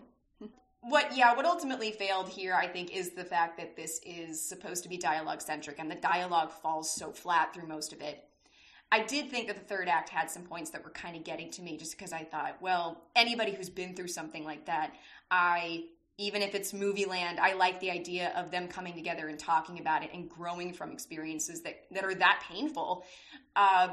What, 0.81 1.16
yeah, 1.16 1.35
what 1.35 1.45
ultimately 1.45 1.90
failed 1.90 2.29
here, 2.29 2.55
I 2.55 2.69
think, 2.69 2.95
is 2.95 3.11
the 3.11 3.25
fact 3.25 3.59
that 3.59 3.75
this 3.75 4.01
is 4.07 4.40
supposed 4.40 4.85
to 4.85 4.88
be 4.88 4.97
dialogue 4.97 5.40
centric 5.40 5.81
and 5.81 5.90
the 5.90 5.97
dialogue 5.97 6.53
falls 6.53 6.95
so 6.95 7.11
flat 7.11 7.53
through 7.53 7.66
most 7.66 7.92
of 7.92 8.01
it. 8.01 8.23
I 8.92 9.03
did 9.03 9.31
think 9.31 9.49
that 9.49 9.57
the 9.57 9.64
third 9.64 9.88
act 9.88 10.11
had 10.11 10.31
some 10.31 10.45
points 10.45 10.71
that 10.71 10.85
were 10.85 10.90
kind 10.90 11.16
of 11.16 11.25
getting 11.25 11.51
to 11.53 11.62
me 11.62 11.77
just 11.77 11.97
because 11.99 12.12
I 12.12 12.23
thought, 12.23 12.59
well, 12.61 13.03
anybody 13.16 13.53
who's 13.53 13.69
been 13.69 13.97
through 13.97 14.09
something 14.09 14.45
like 14.45 14.66
that, 14.66 14.95
I 15.29 15.87
even 16.19 16.40
if 16.40 16.55
it's 16.55 16.73
movie 16.73 17.05
land, 17.05 17.38
I 17.38 17.53
like 17.53 17.79
the 17.81 17.90
idea 17.90 18.33
of 18.37 18.51
them 18.51 18.69
coming 18.69 18.95
together 18.95 19.29
and 19.29 19.38
talking 19.38 19.79
about 19.81 20.03
it 20.03 20.11
and 20.14 20.31
growing 20.31 20.73
from 20.73 20.90
experiences 20.90 21.61
that, 21.62 21.85
that 21.90 22.05
are 22.05 22.14
that 22.14 22.42
painful. 22.49 23.05
Uh, 23.55 23.88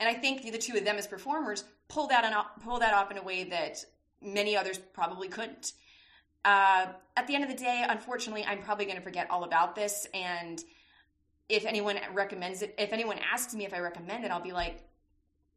and 0.00 0.08
I 0.08 0.14
think 0.14 0.50
the 0.50 0.58
two 0.58 0.76
of 0.76 0.84
them 0.84 0.96
as 0.96 1.06
performers 1.06 1.64
pull 1.88 2.08
that, 2.08 2.24
on, 2.24 2.44
pull 2.62 2.78
that 2.80 2.94
off 2.94 3.10
in 3.10 3.18
a 3.18 3.22
way 3.22 3.44
that 3.44 3.84
many 4.20 4.56
others 4.56 4.78
probably 4.78 5.28
couldn't. 5.28 5.72
Uh, 6.44 6.86
at 7.16 7.26
the 7.26 7.34
end 7.34 7.44
of 7.44 7.50
the 7.50 7.56
day, 7.56 7.84
unfortunately, 7.88 8.44
I'm 8.44 8.60
probably 8.62 8.84
going 8.84 8.98
to 8.98 9.02
forget 9.02 9.30
all 9.30 9.44
about 9.44 9.74
this 9.74 10.06
and 10.12 10.62
if 11.48 11.66
anyone 11.66 11.98
recommends 12.12 12.62
it, 12.62 12.74
if 12.78 12.92
anyone 12.92 13.18
asks 13.32 13.54
me 13.54 13.64
if 13.64 13.74
I 13.74 13.78
recommend 13.78 14.24
it, 14.24 14.30
I'll 14.30 14.40
be 14.40 14.52
like, 14.52 14.82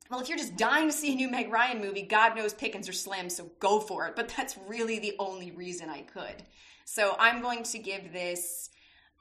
well, 0.10 0.22
if 0.22 0.30
you're 0.30 0.38
just 0.38 0.56
dying 0.56 0.88
to 0.88 0.94
see 0.94 1.14
a 1.14 1.16
new 1.16 1.30
Meg 1.30 1.52
Ryan 1.52 1.82
movie, 1.82 2.02
God 2.02 2.36
knows 2.36 2.54
Pickens 2.54 2.88
are 2.88 2.94
slim, 2.94 3.30
so 3.30 3.52
go 3.60 3.80
for 3.80 4.08
it. 4.08 4.16
But 4.16 4.34
that's 4.38 4.58
really 4.68 5.00
the 5.00 5.16
only 5.20 5.52
reason 5.52 5.90
I 5.90 6.02
could. 6.02 6.44
So 6.86 7.16
I'm 7.20 7.42
going 7.42 7.64
to 7.64 7.80
give 7.80 8.14
this 8.14 8.70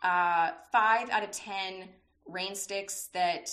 uh, 0.02 0.50
five 0.70 1.10
out 1.10 1.24
of 1.24 1.30
10 1.32 1.88
rain 2.28 2.54
sticks 2.54 3.08
that 3.14 3.50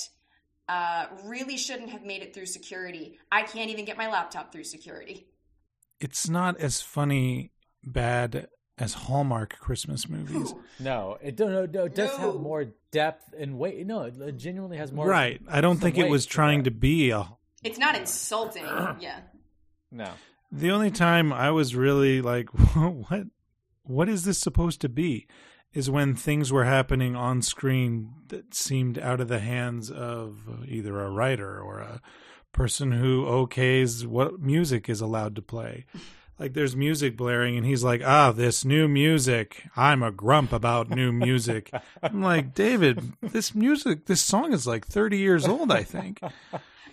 uh, 0.68 1.08
really 1.26 1.58
shouldn't 1.58 1.90
have 1.90 2.04
made 2.04 2.22
it 2.22 2.34
through 2.34 2.46
security. 2.46 3.20
I 3.32 3.44
can't 3.44 3.70
even 3.70 3.86
get 3.86 3.98
my 3.98 4.10
laptop 4.10 4.52
through 4.52 4.64
security. 4.64 5.28
It's 6.00 6.30
not 6.30 6.60
as 6.60 6.82
funny 6.82 7.52
bad 7.84 8.48
as 8.78 8.94
Hallmark 8.94 9.58
Christmas 9.60 10.10
movies. 10.10 10.54
No, 10.80 11.18
it 11.22 11.38
no, 11.40 11.66
no, 11.66 11.86
it 11.86 11.96
does 11.96 12.18
no. 12.18 12.32
have 12.32 12.42
more 12.42 12.66
depth 12.92 13.34
and 13.38 13.58
weight. 13.58 13.86
No, 13.86 14.04
it 14.04 14.38
genuinely 14.38 14.78
has 14.78 14.92
more. 14.92 15.08
Right. 15.08 15.42
I 15.48 15.62
don't 15.62 15.78
think 15.78 15.98
it 15.98 16.10
was 16.10 16.26
trying 16.26 16.64
to 16.66 16.72
be 16.72 17.12
a. 17.12 17.28
It's 17.64 17.80
not 17.80 17.96
insulting. 17.96 18.66
yeah. 19.00 19.22
No. 19.92 20.10
The 20.52 20.72
only 20.72 20.92
time 20.92 21.34
I 21.34 21.52
was 21.52 21.76
really 21.76 22.22
like, 22.22 22.50
what, 22.76 23.24
what 23.84 24.10
is 24.10 24.24
this 24.24 24.38
supposed 24.38 24.82
to 24.82 24.90
be, 24.90 25.28
is 25.74 25.90
when 25.90 26.16
things 26.16 26.52
were 26.52 26.66
happening 26.66 27.16
on 27.16 27.42
screen 27.42 28.14
that 28.28 28.54
seemed 28.54 29.00
out 29.00 29.20
of 29.20 29.28
the 29.28 29.40
hands 29.40 29.90
of 29.90 30.38
either 30.68 31.00
a 31.02 31.10
writer 31.10 31.60
or 31.60 31.80
a 31.80 32.02
person 32.52 32.92
who 32.92 33.26
okays 33.26 34.06
what 34.06 34.40
music 34.40 34.88
is 34.88 35.02
allowed 35.02 35.36
to 35.36 35.42
play. 35.42 35.86
Like 36.38 36.54
there's 36.54 36.76
music 36.76 37.16
blaring 37.18 37.58
and 37.58 37.66
he's 37.66 37.84
like 37.84 38.02
ah 38.06 38.32
this 38.32 38.64
new 38.64 38.88
music. 38.88 39.64
I'm 39.76 40.04
a 40.04 40.12
grump 40.12 40.52
about 40.54 40.90
new 40.90 41.12
music. 41.12 41.72
I'm 42.04 42.22
like 42.22 42.54
david 42.54 43.14
this 43.22 43.56
music 43.56 44.06
this 44.06 44.22
song 44.22 44.54
is 44.54 44.68
like 44.68 44.86
30 44.86 45.18
years 45.18 45.48
old 45.48 45.72
i 45.72 45.84
think. 45.84 46.20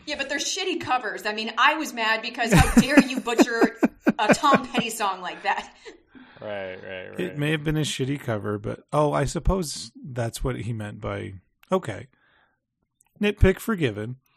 Yeah 0.06 0.16
but 0.16 0.28
they're 0.28 0.38
shitty 0.38 0.80
covers. 0.80 1.26
I 1.26 1.34
mean 1.34 1.52
i 1.58 1.74
was 1.74 1.92
mad 1.92 2.22
because 2.22 2.52
how 2.52 2.80
dare 2.80 3.00
you 3.04 3.20
butcher 3.20 3.76
a 4.18 4.32
tom 4.34 4.66
petty 4.68 4.90
song 4.90 5.20
like 5.20 5.42
that 5.42 5.74
right 6.40 6.78
right 6.82 7.08
right 7.10 7.20
it 7.20 7.38
may 7.38 7.50
have 7.50 7.64
been 7.64 7.76
a 7.76 7.80
shitty 7.80 8.18
cover 8.18 8.58
but 8.58 8.84
oh 8.92 9.12
i 9.12 9.24
suppose 9.24 9.92
that's 10.02 10.42
what 10.42 10.56
he 10.56 10.72
meant 10.72 11.00
by 11.00 11.34
okay 11.70 12.06
nitpick 13.20 13.58
forgiven 13.58 14.16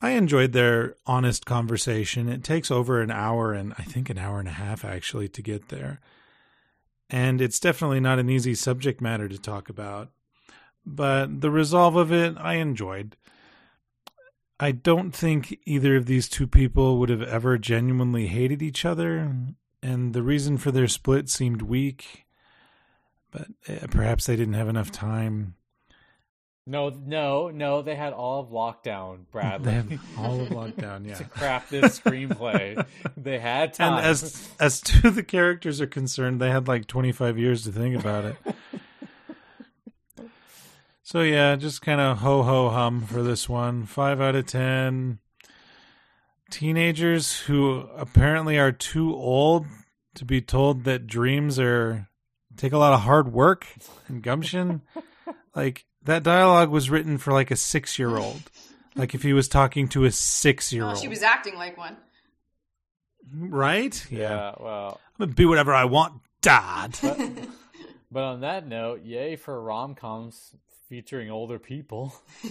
I 0.00 0.10
enjoyed 0.10 0.52
their 0.52 0.96
honest 1.06 1.46
conversation. 1.46 2.28
It 2.28 2.42
takes 2.42 2.70
over 2.70 3.00
an 3.00 3.10
hour 3.10 3.52
and 3.52 3.72
I 3.78 3.84
think 3.84 4.10
an 4.10 4.18
hour 4.18 4.40
and 4.40 4.48
a 4.48 4.52
half 4.52 4.84
actually 4.84 5.28
to 5.28 5.42
get 5.42 5.68
there. 5.68 6.00
And 7.08 7.40
it's 7.40 7.60
definitely 7.60 8.00
not 8.00 8.18
an 8.18 8.28
easy 8.28 8.54
subject 8.54 9.00
matter 9.00 9.28
to 9.28 9.38
talk 9.38 9.68
about. 9.68 10.10
But 10.84 11.40
the 11.40 11.50
resolve 11.50 11.94
of 11.94 12.12
it, 12.12 12.34
I 12.38 12.54
enjoyed. 12.54 13.16
I 14.62 14.70
don't 14.70 15.10
think 15.10 15.58
either 15.64 15.96
of 15.96 16.06
these 16.06 16.28
two 16.28 16.46
people 16.46 16.98
would 16.98 17.08
have 17.08 17.22
ever 17.22 17.58
genuinely 17.58 18.28
hated 18.28 18.62
each 18.62 18.84
other, 18.84 19.34
and 19.82 20.12
the 20.14 20.22
reason 20.22 20.56
for 20.56 20.70
their 20.70 20.86
split 20.86 21.28
seemed 21.28 21.62
weak. 21.62 22.26
But 23.32 23.48
eh, 23.66 23.86
perhaps 23.90 24.26
they 24.26 24.36
didn't 24.36 24.54
have 24.54 24.68
enough 24.68 24.92
time 24.92 25.54
no, 26.64 26.90
no, 26.90 27.50
no. 27.50 27.82
They 27.82 27.96
had 27.96 28.12
all 28.12 28.40
of 28.40 28.50
lockdown, 28.50 29.24
Bradley. 29.32 29.64
They 29.64 29.72
had 29.72 30.00
all 30.16 30.40
of 30.40 30.48
lockdown, 30.50 31.06
yeah. 31.08 31.16
to 31.16 31.24
craft 31.24 31.70
this 31.72 31.98
screenplay, 31.98 32.86
they 33.16 33.40
had 33.40 33.74
time. 33.74 33.98
And 33.98 34.06
as 34.06 34.48
as 34.60 34.80
to 34.82 35.10
the 35.10 35.24
characters 35.24 35.80
are 35.80 35.88
concerned, 35.88 36.40
they 36.40 36.50
had 36.50 36.68
like 36.68 36.86
twenty 36.86 37.10
five 37.10 37.36
years 37.36 37.64
to 37.64 37.72
think 37.72 37.98
about 37.98 38.24
it. 38.26 38.36
So 41.02 41.20
yeah, 41.20 41.56
just 41.56 41.82
kind 41.82 42.00
of 42.00 42.18
ho 42.18 42.42
ho 42.42 42.70
hum 42.70 43.02
for 43.02 43.22
this 43.22 43.48
one. 43.48 43.86
Five 43.86 44.20
out 44.20 44.36
of 44.36 44.46
ten. 44.46 45.18
Teenagers 46.50 47.40
who 47.40 47.88
apparently 47.96 48.58
are 48.58 48.72
too 48.72 49.14
old 49.14 49.66
to 50.14 50.24
be 50.24 50.40
told 50.40 50.84
that 50.84 51.06
dreams 51.06 51.58
are 51.58 52.08
take 52.56 52.72
a 52.72 52.78
lot 52.78 52.92
of 52.92 53.00
hard 53.00 53.32
work 53.32 53.66
and 54.08 54.22
gumption. 54.22 54.82
like 55.56 55.86
that 56.04 56.22
dialogue 56.22 56.70
was 56.70 56.90
written 56.90 57.18
for 57.18 57.32
like 57.32 57.50
a 57.50 57.56
six 57.56 57.98
year 57.98 58.16
old. 58.16 58.42
like 58.94 59.14
if 59.14 59.22
he 59.22 59.32
was 59.32 59.48
talking 59.48 59.88
to 59.88 60.04
a 60.04 60.10
six 60.10 60.72
year 60.72 60.84
old. 60.84 60.98
she 60.98 61.08
was 61.08 61.22
acting 61.22 61.56
like 61.56 61.76
one. 61.76 61.96
Right? 63.34 64.06
Yeah, 64.10 64.20
yeah 64.20 64.54
well. 64.60 65.00
I'm 65.14 65.26
going 65.26 65.30
to 65.30 65.36
be 65.36 65.46
whatever 65.46 65.72
I 65.72 65.86
want, 65.86 66.20
Dad. 66.42 66.98
But, 67.00 67.18
but 68.10 68.22
on 68.22 68.40
that 68.40 68.66
note, 68.66 69.02
yay 69.04 69.36
for 69.36 69.60
rom 69.60 69.94
coms 69.94 70.54
featuring 70.92 71.30
older 71.30 71.58
people. 71.58 72.12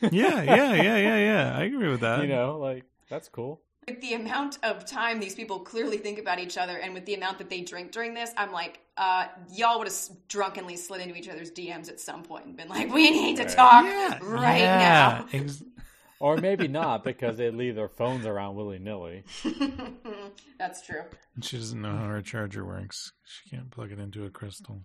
yeah, 0.00 0.42
yeah, 0.42 0.42
yeah, 0.42 0.96
yeah, 0.96 1.16
yeah. 1.16 1.56
I 1.56 1.62
agree 1.62 1.88
with 1.88 2.00
that. 2.00 2.22
You 2.22 2.26
know, 2.26 2.58
like, 2.58 2.82
that's 3.08 3.28
cool. 3.28 3.62
with 3.86 4.00
the 4.00 4.14
amount 4.14 4.58
of 4.64 4.84
time 4.84 5.20
these 5.20 5.36
people 5.36 5.60
clearly 5.60 5.96
think 5.96 6.18
about 6.18 6.40
each 6.40 6.58
other 6.58 6.76
and 6.76 6.92
with 6.92 7.06
the 7.06 7.14
amount 7.14 7.38
that 7.38 7.48
they 7.50 7.60
drink 7.60 7.92
during 7.92 8.12
this, 8.12 8.32
I'm 8.36 8.50
like, 8.50 8.80
uh, 8.96 9.26
y'all 9.52 9.78
would 9.78 9.86
have 9.86 9.96
drunkenly 10.26 10.74
slid 10.74 11.02
into 11.02 11.14
each 11.14 11.28
other's 11.28 11.52
DMs 11.52 11.88
at 11.88 12.00
some 12.00 12.24
point 12.24 12.46
and 12.46 12.56
been 12.56 12.68
like, 12.68 12.92
we 12.92 13.12
need 13.12 13.36
to 13.36 13.44
talk 13.44 13.84
right 14.24 14.58
yeah, 14.58 15.24
now. 15.32 15.46
Or 16.20 16.36
maybe 16.38 16.68
not 16.68 17.04
because 17.04 17.36
they 17.36 17.50
leave 17.50 17.74
their 17.74 17.88
phones 17.88 18.24
around 18.24 18.54
willy 18.54 18.78
nilly. 18.78 19.24
That's 20.58 20.80
true. 20.80 21.02
she 21.42 21.58
doesn't 21.58 21.82
know 21.82 21.94
how 21.94 22.06
her 22.06 22.22
charger 22.22 22.64
works. 22.64 23.12
She 23.24 23.50
can't 23.50 23.70
plug 23.70 23.92
it 23.92 23.98
into 23.98 24.24
a 24.24 24.30
crystal. 24.30 24.80